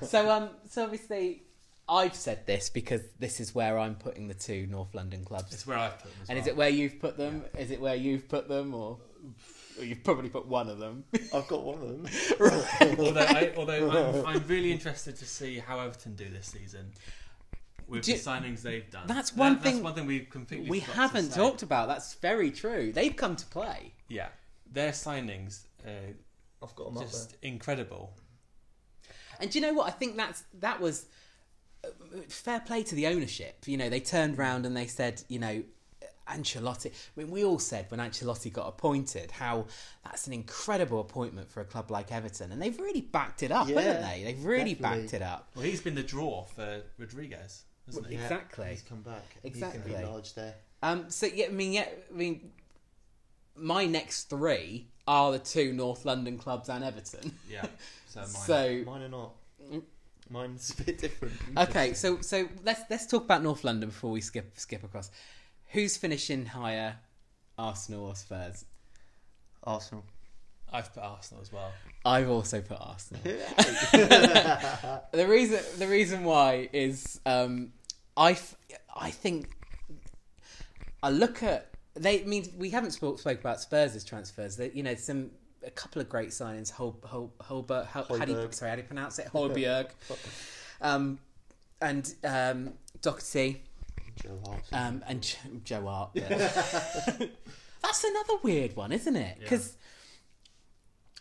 [0.08, 1.42] so um, so obviously,
[1.88, 5.52] I've said this because this is where I'm putting the two North London clubs.
[5.52, 6.20] It's where I've put them.
[6.30, 6.38] And well.
[6.38, 7.44] is it where you've put them?
[7.58, 8.98] Is it where you've put them, or
[9.80, 11.04] you've probably put one of them?
[11.34, 12.06] I've got one of them.
[12.98, 16.92] although, I, although I'm, I'm really interested to see how Everton do this season
[17.86, 19.06] with Do the signings they've done.
[19.06, 21.88] That's That- one That's thing one thing we've completely we haven't talked about.
[21.88, 22.92] That's very true.
[22.92, 23.94] They've come to play.
[24.08, 24.28] Yeah,
[24.70, 26.12] their signings uh,
[26.62, 28.12] I've got them up just incredible.
[29.40, 29.86] And do you know what?
[29.86, 31.06] I think that's that was
[31.84, 31.88] uh,
[32.28, 33.64] fair play to the ownership.
[33.66, 35.62] You know, they turned round and they said, you know,
[36.28, 36.86] Ancelotti.
[36.86, 39.66] I mean, we all said when Ancelotti got appointed how
[40.04, 43.68] that's an incredible appointment for a club like Everton, and they've really backed it up,
[43.68, 44.24] Yeah, haven't they?
[44.24, 45.00] They've really definitely.
[45.02, 45.48] backed it up.
[45.54, 48.12] Well, he's been the draw for Rodriguez, hasn't there.
[48.12, 48.18] he?
[48.18, 48.66] Yeah, Exactly.
[48.70, 49.24] He's come back.
[49.42, 49.80] Exactly.
[49.80, 50.54] He's going to be large there.
[50.82, 52.50] Um, so yeah, I mean, yeah, I mean,
[53.56, 57.32] my next three are the two North London clubs and Everton.
[57.50, 57.66] Yeah.
[58.10, 58.28] So, mine.
[58.28, 59.32] So Mine are not.
[60.30, 61.34] Mine's a bit different.
[61.58, 65.10] okay, so so let's let's talk about North London before we skip skip across.
[65.70, 66.96] Who's finishing higher,
[67.58, 68.64] Arsenal or Spurs?
[69.64, 70.04] Arsenal.
[70.72, 71.72] I've put Arsenal as well.
[72.04, 73.22] I've also put Arsenal.
[75.12, 77.72] the reason the reason why is um,
[78.16, 78.56] I f-
[78.94, 79.48] I think
[81.02, 84.56] I look at they I mean we haven't spoke, spoke about Spurs' transfers.
[84.56, 85.30] That you know some
[85.66, 86.70] a couple of great signings.
[86.70, 89.28] Hol, Hol, Holberg, how, how do you, sorry how do you pronounce it?
[89.32, 89.90] Holberg,
[90.80, 91.18] um,
[91.80, 93.62] and um, Doherty,
[94.22, 94.62] Joe Hart.
[94.72, 96.10] um, and J- Joe Hart.
[96.14, 96.28] yeah.
[97.82, 99.36] That's another weird one, isn't it?
[99.38, 99.42] Yeah.
[99.44, 99.76] Because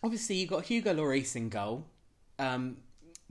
[0.04, 1.86] obviously you got Hugo Lloris in goal.
[2.39, 2.78] Um,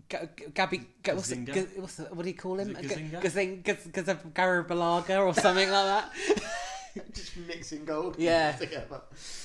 [0.09, 1.55] G- G- Gabby, G- what's, the, Gazzaniga?
[1.75, 2.77] G- what's the, what do you call him?
[2.77, 3.23] Is it Gazzaniga?
[3.23, 6.13] Gazing, Gaz, Gaz, Garabalaga or something like that.
[7.13, 8.17] Just mixing gold.
[8.19, 8.53] Yeah.
[8.59, 9.01] Together.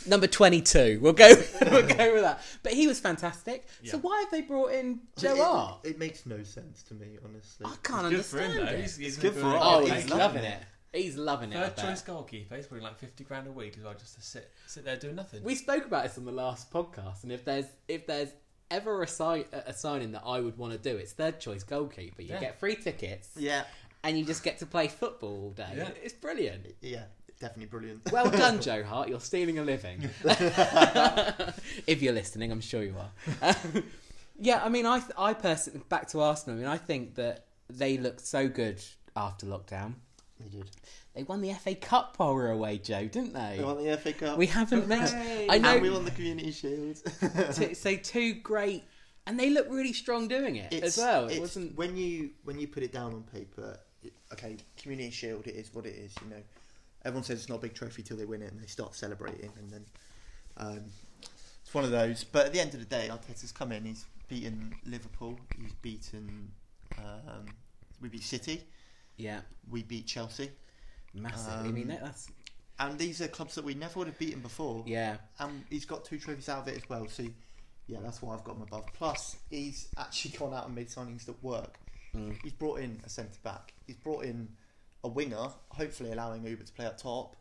[0.07, 0.99] Number twenty-two.
[1.01, 1.27] We'll go.
[1.61, 2.41] we'll go with that.
[2.63, 3.67] But he was fantastic.
[3.85, 7.17] So why have they brought in Joe it, It, it makes no sense to me,
[7.23, 7.65] honestly.
[7.65, 8.71] I can't Good for understand him though.
[8.71, 8.79] it.
[8.81, 9.61] He's, he's good gonna for go him.
[9.61, 10.61] oh, out he's loving loving it.
[10.93, 11.01] it.
[11.03, 11.55] He's loving it.
[11.55, 12.55] Third choice goalkeeper.
[12.55, 15.15] He's probably like fifty grand a week as well, just to sit sit there doing
[15.15, 15.43] nothing.
[15.43, 18.29] We spoke about this on the last podcast, and if there's if there's
[18.69, 22.21] ever a, si- a signing that I would want to do, it's third choice goalkeeper.
[22.21, 22.39] You Yeah.
[22.39, 23.63] get free tickets, Yeah.
[24.03, 25.73] and you just get to play football all day.
[25.75, 25.89] Yeah.
[26.01, 26.67] It's brilliant.
[26.81, 27.03] Yeah.
[27.41, 28.11] Definitely brilliant.
[28.11, 29.09] Well done, Joe Hart.
[29.09, 30.09] You're stealing a living.
[31.87, 33.55] if you're listening, I'm sure you are.
[34.39, 36.57] yeah, I mean, I I personally back to Arsenal.
[36.57, 38.81] I mean, I think that they looked so good
[39.15, 39.95] after lockdown.
[40.39, 40.69] They did.
[41.15, 43.57] They won the FA Cup while we were away, Joe, didn't they?
[43.59, 44.37] We won the FA Cup.
[44.37, 45.51] We haven't mentioned.
[45.51, 45.73] I know.
[45.73, 47.01] And we won the Community Shield.
[47.53, 48.83] Two, so two great,
[49.27, 51.27] and they look really strong doing it as well.
[51.27, 51.75] It wasn't.
[51.75, 53.77] when you when you put it down on paper.
[54.03, 55.45] It, okay, Community Shield.
[55.45, 56.15] It is what it is.
[56.23, 56.41] You know,
[57.05, 59.51] everyone says it's not a big trophy till they win it, and they start celebrating,
[59.57, 59.85] and then
[60.57, 60.81] um,
[61.63, 62.23] it's one of those.
[62.23, 63.85] But at the end of the day, Arteta's come in.
[63.85, 65.39] He's beaten Liverpool.
[65.61, 66.51] He's beaten.
[66.97, 67.45] Um,
[68.01, 68.63] we beat City.
[69.17, 70.49] Yeah, We beat Chelsea.
[71.13, 71.53] massive.
[71.53, 72.29] I mean, Um, that's
[72.79, 74.83] And these are clubs that we never would have beaten before.
[74.87, 75.17] yeah.
[75.39, 77.07] And he's got two trophies out of it as well.
[77.07, 77.27] So,
[77.87, 78.85] yeah, that's why I've got him above.
[78.93, 81.77] Plus, he's actually gone out and made signings that work.
[82.15, 82.41] Mm.
[82.41, 83.73] He's brought in a centre back.
[83.85, 84.47] He's brought in
[85.03, 87.35] a winger, hopefully allowing Auba to play up top.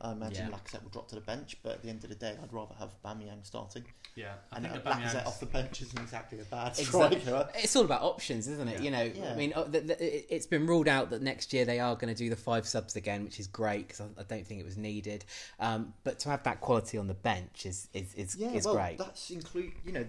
[0.00, 0.56] I imagine Yeah.
[0.56, 2.74] Lacazette will drop to the bench, but at the end of the day, I'd rather
[2.74, 3.84] have Aubameyang starting.
[4.16, 7.20] Yeah, I and think uh, Lacazette off the bench isn't exactly a bad Exactly.
[7.20, 7.48] striker.
[7.56, 8.78] It's all about options, isn't it?
[8.78, 8.82] Yeah.
[8.82, 9.32] You know, Yeah.
[9.32, 11.94] I mean, uh, the, the, it- it's been ruled out that next year they are
[11.94, 14.60] going to do the five subs again, which is great because I, I don't think
[14.60, 15.24] it was needed.
[15.60, 18.74] Um, but to have that quality on the bench is is is, Yeah, is well,
[18.74, 18.98] great.
[18.98, 19.72] that's include.
[19.84, 20.06] You know,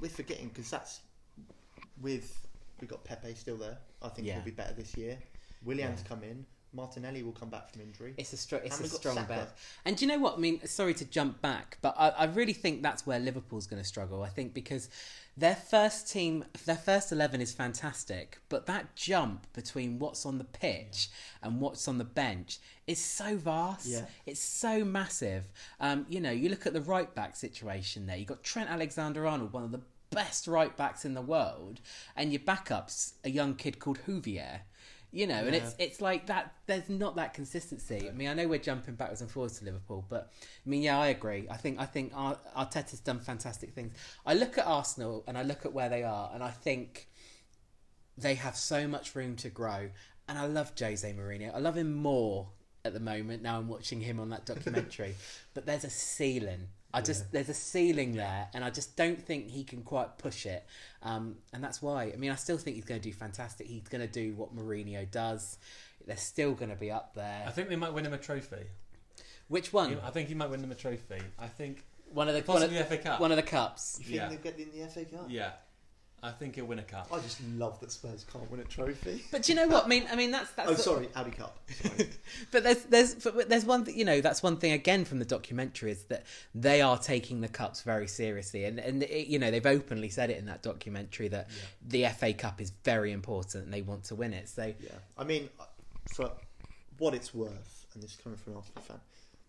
[0.00, 1.00] we're forgetting because that's
[2.00, 2.46] with
[2.80, 3.78] we got Pepe still there.
[4.02, 4.34] I think Yeah.
[4.34, 5.18] he'll be better this year.
[5.64, 6.08] Willian's Yeah.
[6.08, 6.46] come in.
[6.74, 8.12] Martinelli will come back from injury.
[8.18, 9.26] It's a str- it's a strong Saka.
[9.28, 9.58] bet.
[9.86, 10.34] And do you know what?
[10.34, 13.80] I mean, sorry to jump back, but I, I really think that's where Liverpool's going
[13.80, 14.22] to struggle.
[14.22, 14.90] I think because
[15.34, 20.44] their first team, their first eleven is fantastic, but that jump between what's on the
[20.44, 21.08] pitch
[21.42, 23.86] and what's on the bench is so vast.
[23.86, 24.04] Yeah.
[24.26, 25.44] It's so massive.
[25.80, 28.16] Um, you know, you look at the right back situation there.
[28.18, 29.80] you've got Trent Alexander-Arnold, one of the
[30.10, 31.80] best right backs in the world,
[32.14, 34.60] and your backup's a young kid called Houvier.
[35.10, 36.52] You know, and it's it's like that.
[36.66, 38.08] There's not that consistency.
[38.08, 40.30] I mean, I know we're jumping backwards and forwards to Liverpool, but
[40.66, 41.46] I mean, yeah, I agree.
[41.50, 43.94] I think I think Ar- Arteta's done fantastic things.
[44.26, 47.08] I look at Arsenal and I look at where they are, and I think
[48.18, 49.90] they have so much room to grow.
[50.28, 51.54] And I love Jose Mourinho.
[51.54, 52.48] I love him more
[52.84, 53.42] at the moment.
[53.42, 55.14] Now I'm watching him on that documentary,
[55.54, 56.68] but there's a ceiling.
[56.92, 60.46] I just there's a ceiling there, and I just don't think he can quite push
[60.46, 60.64] it.
[61.02, 62.04] Um, and that's why.
[62.12, 63.66] I mean, I still think he's going to do fantastic.
[63.66, 65.58] He's going to do what Mourinho does.
[66.06, 67.44] They're still going to be up there.
[67.46, 68.64] I think they might win him a trophy.
[69.48, 69.98] Which one?
[70.02, 71.20] I think he might win them a trophy.
[71.38, 73.20] I think One of the one of, possibly the FA Cup.
[73.20, 73.98] one of the cups.
[74.00, 74.28] You think Yeah.
[74.28, 75.26] they'll get in the FA Cup?
[75.28, 75.50] yeah,
[76.20, 77.08] I think he'll win a cup.
[77.12, 79.22] I just love that Spurs can't win a trophy.
[79.30, 79.84] But do you know what?
[79.84, 80.70] I mean, I mean that's that's.
[80.70, 81.58] Oh, sorry, Audi Cup.
[81.70, 82.08] Sorry.
[82.50, 85.24] But there's there's but there's one thing you know that's one thing again from the
[85.24, 89.50] documentary is that they are taking the cups very seriously and and it, you know
[89.50, 91.48] they've openly said it in that documentary that
[91.86, 94.48] the FA Cup is very important and they want to win it.
[94.48, 95.64] So yeah, I mean, uh,
[96.14, 96.32] for
[96.98, 99.00] what it's worth, and this is coming from an Arsenal fan,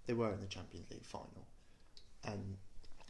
[0.05, 1.47] they were in the Champions League final,
[2.25, 2.57] and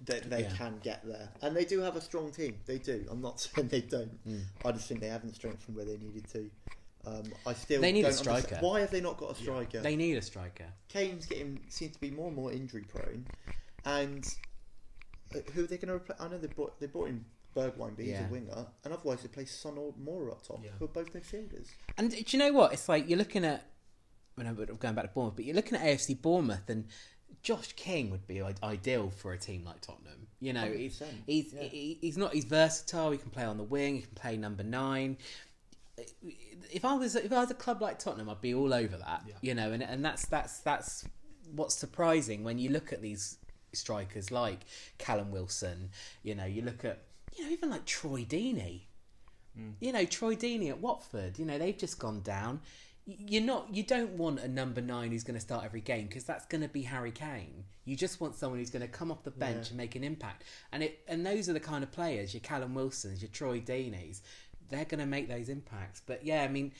[0.06, 0.56] they, they Yeah.
[0.56, 2.56] can get there, and they do have a strong team.
[2.66, 3.06] They do.
[3.10, 4.26] I'm not saying they don't.
[4.28, 4.44] Mm.
[4.66, 6.50] I just think they haven't strengthened where they needed to.
[7.06, 8.66] Um, I still They need a don't understand- striker.
[8.66, 9.80] Why have they not got a striker?
[9.80, 10.66] they need a striker.
[10.90, 13.26] Kane's getting seems to be more and more injury prone,
[13.86, 14.26] and
[15.34, 16.18] uh, who are they going to replace?
[16.20, 17.24] I know they brought they brought in
[17.56, 18.28] Bergwijn, but he's Yeah.
[18.28, 20.72] a winger, and otherwise they play Son or Moura up top, Yeah.
[20.80, 21.68] who are both midfielders.
[21.98, 22.74] And do you know what?
[22.74, 23.66] It's like you're looking at.
[24.36, 26.88] When I'm going back to Bournemouth, but you're looking at AFC Bournemouth, and
[27.42, 30.28] Josh King would be ideal for a team like Tottenham.
[30.42, 31.64] You know, he's 100%, he's yeah.
[32.02, 33.12] he's not he's versatile.
[33.12, 33.96] He can play on the wing.
[33.96, 35.18] He can play number nine.
[36.72, 39.24] If I was if I was a club like Tottenham, I'd be all over that.
[39.28, 39.34] Yeah.
[39.42, 41.06] You know, and and that's that's that's
[41.56, 43.38] what's surprising when you look at these
[43.74, 44.60] strikers like
[44.98, 45.90] Callum Wilson.
[46.24, 47.00] You know, you look at
[47.38, 48.82] you know even like Troy Deeney.
[49.60, 49.74] Mm.
[49.80, 51.38] You know, Troy Deeney at Watford.
[51.38, 52.62] You know, they've just gone down.
[53.10, 53.74] Y- You're not.
[53.74, 56.62] You don't want a number nine who's going to start every game because that's going
[56.62, 57.64] to be Harry Kane.
[57.86, 59.70] You just want someone who's going to come off the bench Yeah.
[59.70, 60.44] and make an impact.
[60.72, 62.34] And it and those are the kind of players.
[62.34, 64.22] Your Callum Wilsons, your Troy Deeneys.
[64.70, 66.02] They're going to make those impacts.
[66.06, 66.72] But yeah, I mean,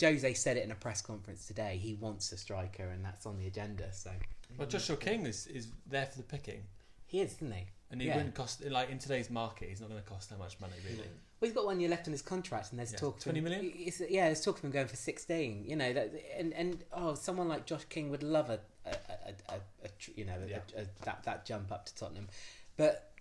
[0.00, 1.78] Jose said it in a press conference today.
[1.80, 3.92] He wants a striker, and that's on the agenda.
[3.92, 4.10] So
[4.58, 6.62] Well, Joshua King is, is there for the picking,
[7.06, 7.66] he is, isn't he?
[7.92, 8.16] and he Yeah.
[8.16, 9.68] wouldn't cost like in today's market.
[9.68, 11.08] He's not going to cost that much money, really.
[11.40, 12.98] Well, he's got one year left on his contract, and there's Yeah.
[12.98, 13.72] talk of 20 him, million?
[13.74, 15.64] It's, yeah, there's talk of him going for sixteen.
[15.66, 19.54] You know that, and and oh, someone like Josh King would love a, a, a,
[19.54, 20.58] a, a you know a, Yeah.
[20.76, 22.28] a, that that jump up to Tottenham,
[22.76, 23.12] but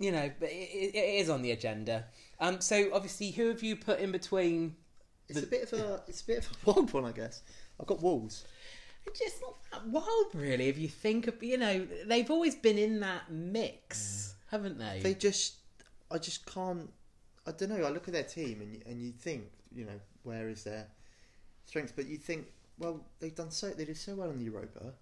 [0.00, 2.06] you know, but it, it it is on the agenda.
[2.40, 4.76] Um, so obviously, who have you put in between?
[5.28, 7.42] It's The- a bit of a it's a bit of a wild one, I guess.
[7.78, 8.44] I've got Wolves.
[9.04, 10.68] It's just not that wild, really.
[10.68, 15.00] If you think of, you know, they've always been in that mix, haven't they?
[15.02, 15.56] They just
[16.10, 16.88] I just can't.
[17.46, 17.82] I don't know.
[17.84, 20.88] I look at their team and you- and you think you know where is their
[21.64, 22.46] strength, but you think
[22.78, 23.70] well, they've done so.
[23.70, 24.94] They did so well in the Europa.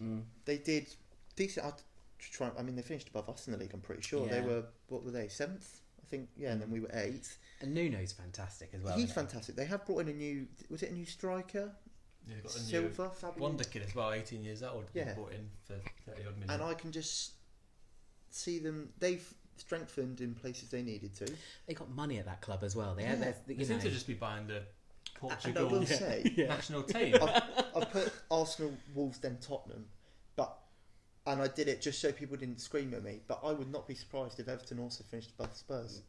[0.00, 0.24] Mm.
[0.44, 0.94] They did
[1.36, 1.66] decent.
[1.66, 1.82] I'd
[2.18, 2.50] try.
[2.56, 3.72] I mean, they finished above us in the league.
[3.74, 4.64] I'm pretty sure they were.
[4.88, 5.28] What were they?
[5.28, 6.30] Seventh, I think.
[6.36, 7.38] Yeah, and then we were eighth.
[7.60, 8.94] And Nuno's fantastic as well.
[8.94, 9.26] He's isn't he?
[9.26, 9.56] fantastic.
[9.56, 10.46] They have brought in a new.
[10.70, 11.72] Was it a new striker?
[12.26, 13.40] Yeah, they've got a new Silva, Fabian.
[13.40, 14.84] Wonder kid as well, 18 years old.
[14.94, 15.06] Yeah.
[15.06, 15.14] Yeah.
[15.14, 15.74] Brought in for
[16.06, 16.50] 30 odd million.
[16.50, 17.32] and I can just
[18.30, 18.92] see them.
[18.98, 21.30] They've strengthened in places they needed to.
[21.66, 22.94] They got money at that club as well.
[22.94, 23.14] They, Yeah.
[23.16, 24.64] there's- they you seem know, to just be buying the And
[25.14, 27.16] I Portugal will say, national team.
[27.20, 29.86] I put Arsenal, Wolves, then Tottenham,
[30.36, 30.56] but
[31.26, 33.20] and I did it just so people didn't scream at me.
[33.26, 36.02] But I would not be surprised if Everton also finished above Spurs.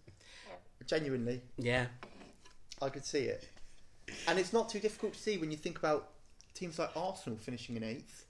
[0.86, 1.88] Genuinely, yeah,
[2.82, 3.48] I could see it,
[4.28, 6.12] and it's not too difficult to see when you think about
[6.54, 8.26] teams like Arsenal finishing in eighth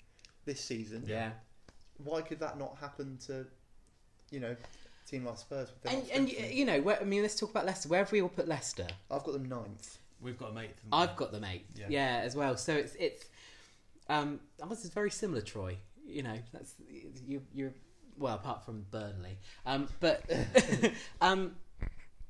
[0.45, 1.03] this season.
[1.07, 1.31] yeah.
[2.03, 3.45] Why could that not happen to,
[4.31, 5.69] you know, a team like Spurs?
[5.83, 6.57] With And, and strengthening?
[6.57, 7.89] you know, where, I mean, let's talk about Leicester.
[7.89, 8.87] Where have we all put Leicester?
[9.09, 9.97] I've got them ninth.
[10.21, 10.71] We've got a mate.
[10.91, 11.65] I've got them eight.
[11.75, 11.85] Yeah.
[11.89, 12.21] Yeah.
[12.23, 12.57] as well.
[12.57, 13.25] So it's it's
[14.09, 15.77] um ours is very similar, Troy.
[16.05, 16.75] You know, that's
[17.27, 17.73] you you're
[18.17, 19.37] well apart from Burnley.
[19.65, 20.29] Um, but
[21.21, 21.55] um.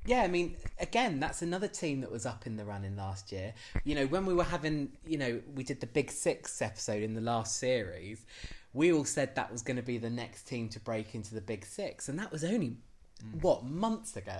[0.05, 3.53] Yeah, I mean, again, that's another team that was up in the running last year.
[3.83, 7.13] You know, when we were having, you know, we did the Big Six episode in
[7.15, 8.25] the last series,
[8.73, 11.41] we all said that was going to be the next team to break into the
[11.41, 12.77] Big Six, and that was only
[13.23, 13.41] mm.
[13.41, 14.37] what months ago.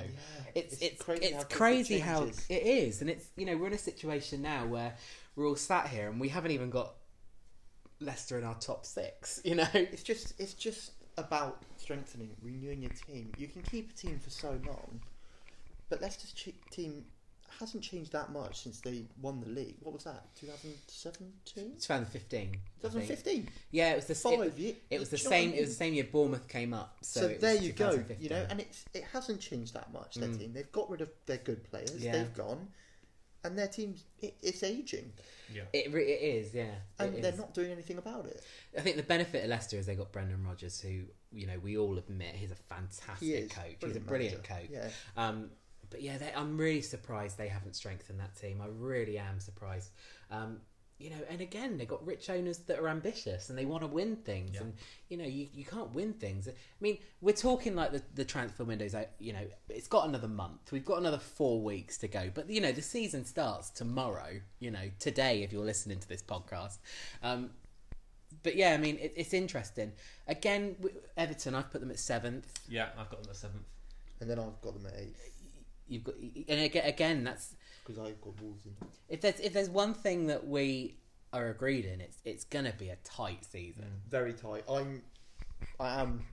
[0.56, 3.68] It's it's crazy it's how it crazy how it is, and it's you know we're
[3.68, 4.96] in a situation now where
[5.36, 6.94] we're all sat here and we haven't even got
[8.00, 9.42] Leicester in our top six.
[9.46, 13.32] You know, It's just it's just about strengthening, renewing your team.
[13.38, 15.02] You can keep a team for so long,
[15.90, 16.34] but Leicester's
[16.72, 17.06] team
[17.60, 19.76] hasn't changed that much since they won the league.
[19.82, 20.24] What was that?
[20.40, 21.72] 2017?
[21.80, 22.52] 2015.
[22.82, 23.50] 2015.
[23.72, 24.76] Yeah, it was the Five it, years.
[24.90, 25.54] it was the Do you know what I same.
[25.54, 26.98] It was the same year Bournemouth came up.
[27.02, 28.04] So, So, there you go.
[28.20, 30.16] You know, and it's it hasn't changed that much.
[30.16, 30.40] Their Mm.
[30.40, 30.54] team.
[30.54, 31.96] They've got rid of their good players.
[31.98, 32.14] Yeah.
[32.14, 32.68] They've gone,
[33.44, 35.14] and their team's it, it's aging,
[35.54, 35.64] Yeah.
[35.74, 36.54] it, it is.
[36.54, 37.38] Yeah, and it they're is.
[37.40, 38.42] not doing anything about it.
[38.78, 41.78] I think the benefit of Leicester is they got Brendan Rodgers, who you know we
[41.78, 43.76] all admit he's a fantastic He is coach.
[43.82, 44.68] He's a brilliant manager.
[44.68, 44.70] coach.
[44.72, 44.90] Yeah.
[45.18, 45.52] Um,
[45.90, 48.62] but yeah, I'm really surprised they haven't strengthened that team.
[48.62, 49.92] I really am surprised.
[50.32, 50.62] Um,
[51.00, 53.88] you know, and again, they've got rich owners that are ambitious and they want to
[53.88, 54.56] win things.
[54.56, 54.62] Yeah.
[54.62, 54.74] And
[55.08, 56.50] you know, you, you can't win things.
[56.50, 58.94] I mean, we're talking like the, the transfer windows.
[59.18, 60.74] You know, it's got another month.
[60.74, 62.30] We've got another four weeks to go.
[62.34, 64.42] But you know, the season starts tomorrow.
[64.60, 66.80] You know, today if you're listening to this podcast.
[67.24, 67.52] Um,
[68.44, 69.94] but yeah, I mean, it, it's interesting.
[70.28, 70.76] Again,
[71.16, 72.60] Everton, I've put them at seventh.
[72.68, 73.64] Yeah, I've got them at seventh.
[74.20, 75.39] And then I've got them at eighth
[75.90, 78.76] You've got, and again, again, that's because I've got Wolves in.
[79.10, 80.98] if there's if there's one thing that we
[81.34, 83.88] are agreed in, it's it's gonna be a tight season.
[84.08, 84.64] Very tight.
[84.70, 85.02] I'm.
[85.80, 86.24] I am.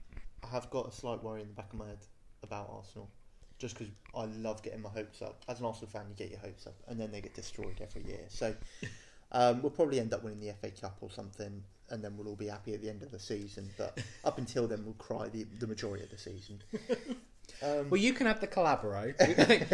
[0.43, 2.05] I have got a slight worry in the back of my head
[2.43, 3.09] about Arsenal,
[3.57, 5.43] just because I love getting my hopes up.
[5.47, 8.03] As an Arsenal fan, you get your hopes up, and then they get destroyed every
[8.03, 8.25] year.
[8.29, 8.55] So
[9.31, 12.35] um, we'll probably end up winning the FA Cup or something, and then we'll all
[12.35, 13.69] be happy at the end of the season.
[13.77, 16.61] But up until then, we'll cry the, the majority of the season.
[17.63, 19.13] Um, Well, you can have the Carabao.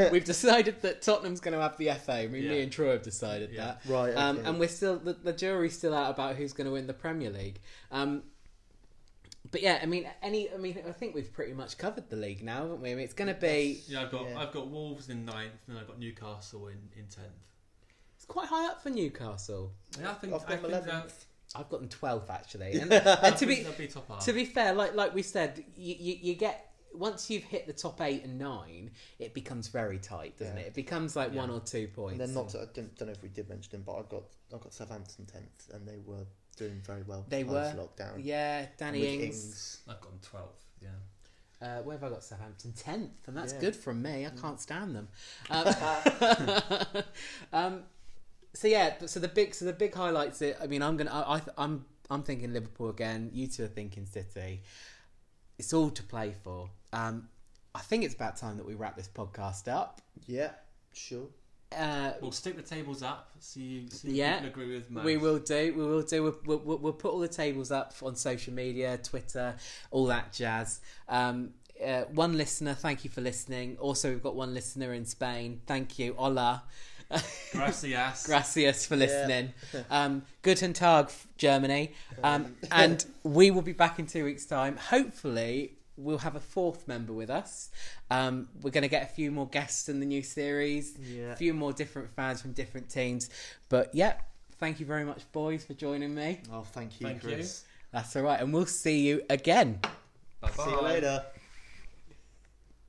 [0.12, 2.14] We've decided that Tottenham's going to have the FA.
[2.14, 3.66] I mean, me and Troy have decided Yeah.
[3.66, 3.82] that.
[3.88, 6.88] right, Um, and we're still the, the jury's still out about who's going to win
[6.88, 7.60] the Premier League.
[7.92, 8.24] Um,
[9.52, 12.44] but yeah, I mean, any, I mean, I think we've pretty much covered the league
[12.44, 12.92] now, haven't we?
[12.92, 14.40] I mean, it's going to be Yeah, I've got Yeah.
[14.40, 17.28] I've got Wolves in ninth, and I've got Newcastle in in tenth.
[18.16, 19.72] it's quite high up for Newcastle.
[20.00, 21.26] Yeah, I think I've I got think them that, eleventh.
[21.56, 24.24] I've got them twelfth actually, and, and to be be top.
[24.24, 27.74] To be fair, like like we said, you, you, you get once you've hit the
[27.74, 30.64] top eight and nine, it becomes very tight, doesn't Yeah.
[30.64, 30.68] it?
[30.68, 31.40] It becomes like Yeah.
[31.42, 32.20] one or two points.
[32.20, 32.50] And then not.
[32.50, 34.24] To, I don't, don't know if we did mention them, but I've got
[34.54, 36.26] I've got Southampton tenth, and they were
[36.58, 37.26] doing very well.
[37.30, 37.84] They post were.
[37.84, 38.20] lockdown.
[38.24, 39.80] yeah, Danny With Ings.
[39.88, 40.64] I've got them twelfth.
[40.82, 40.90] Yeah.
[41.62, 42.74] Uh, where have I got Southampton?
[42.74, 43.60] Tenth, and that's Yeah.
[43.62, 44.26] good from me.
[44.26, 45.08] I can't stand them.
[45.50, 46.94] Um,
[47.54, 47.84] um,
[48.54, 50.42] so yeah, so the big, so the big highlights.
[50.42, 50.58] It.
[50.62, 51.12] I mean, I'm gonna.
[51.12, 51.86] I, I, I'm.
[52.10, 53.32] I'm thinking Liverpool again.
[53.34, 54.62] You two are thinking City.
[55.58, 56.70] It's all to play for.
[56.94, 57.28] Um,
[57.76, 60.00] I think it's about time that we wrap this podcast up.
[60.28, 60.52] Yeah,
[60.94, 61.28] sure.
[61.76, 63.32] Uh, We'll stick the tables up.
[63.40, 64.36] See, see Yeah.
[64.36, 65.04] if people agree with most.
[65.06, 65.74] We will do.
[65.76, 66.22] We will do.
[66.24, 69.56] We'll, we'll, we'll- we'll put all the tables up on social media, Twitter,
[69.90, 70.82] all that jazz.
[71.10, 73.78] Um, uh, one listener, thank you for listening.
[73.80, 75.62] Also, we've got one listener in Spain.
[75.66, 76.64] Thank you, hola.
[77.52, 78.24] Gracias.
[78.28, 79.00] Gracias for Yeah.
[79.06, 79.54] listening.
[79.90, 81.94] Um, Guten Tag, Germany.
[82.24, 84.78] Um, and we will be back in two weeks' time.
[84.78, 87.70] Hopefully, we'll have a fourth member with us.
[88.10, 91.32] Um, we're going to get a few more guests in the new series, Yeah.
[91.32, 93.30] a few more different fans from different teams.
[93.70, 94.14] But yeah,
[94.60, 96.42] thank you very much, boys, for joining me.
[96.52, 97.30] Oh, thank you, Thank you.
[97.36, 97.64] Chris.
[97.92, 98.40] That's all right.
[98.40, 99.80] And we'll see you again.
[100.42, 101.24] Bye See you later.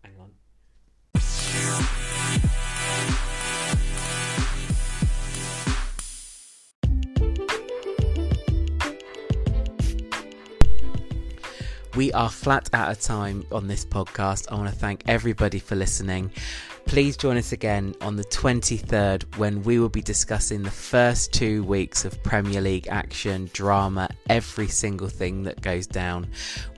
[0.02, 0.14] Hang
[1.14, 1.94] on.
[11.96, 14.50] We are flat out of time on this podcast.
[14.50, 16.32] I want to thank everybody for listening.
[16.86, 21.62] Please join us again on the 23rd when we will be discussing the first two
[21.62, 26.26] weeks of Premier League action, drama, every single thing that goes down.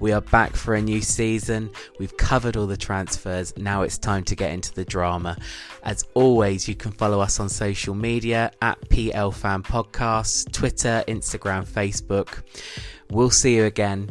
[0.01, 1.71] We are back for a new season.
[1.99, 3.57] We've covered all the transfers.
[3.57, 5.39] Now it's time to get into the drama.
[5.83, 11.67] As always, you can follow us on social media at PL Fan Podcasts, Twitter, Instagram,
[11.67, 12.43] Facebook.
[13.09, 14.11] We'll see you again.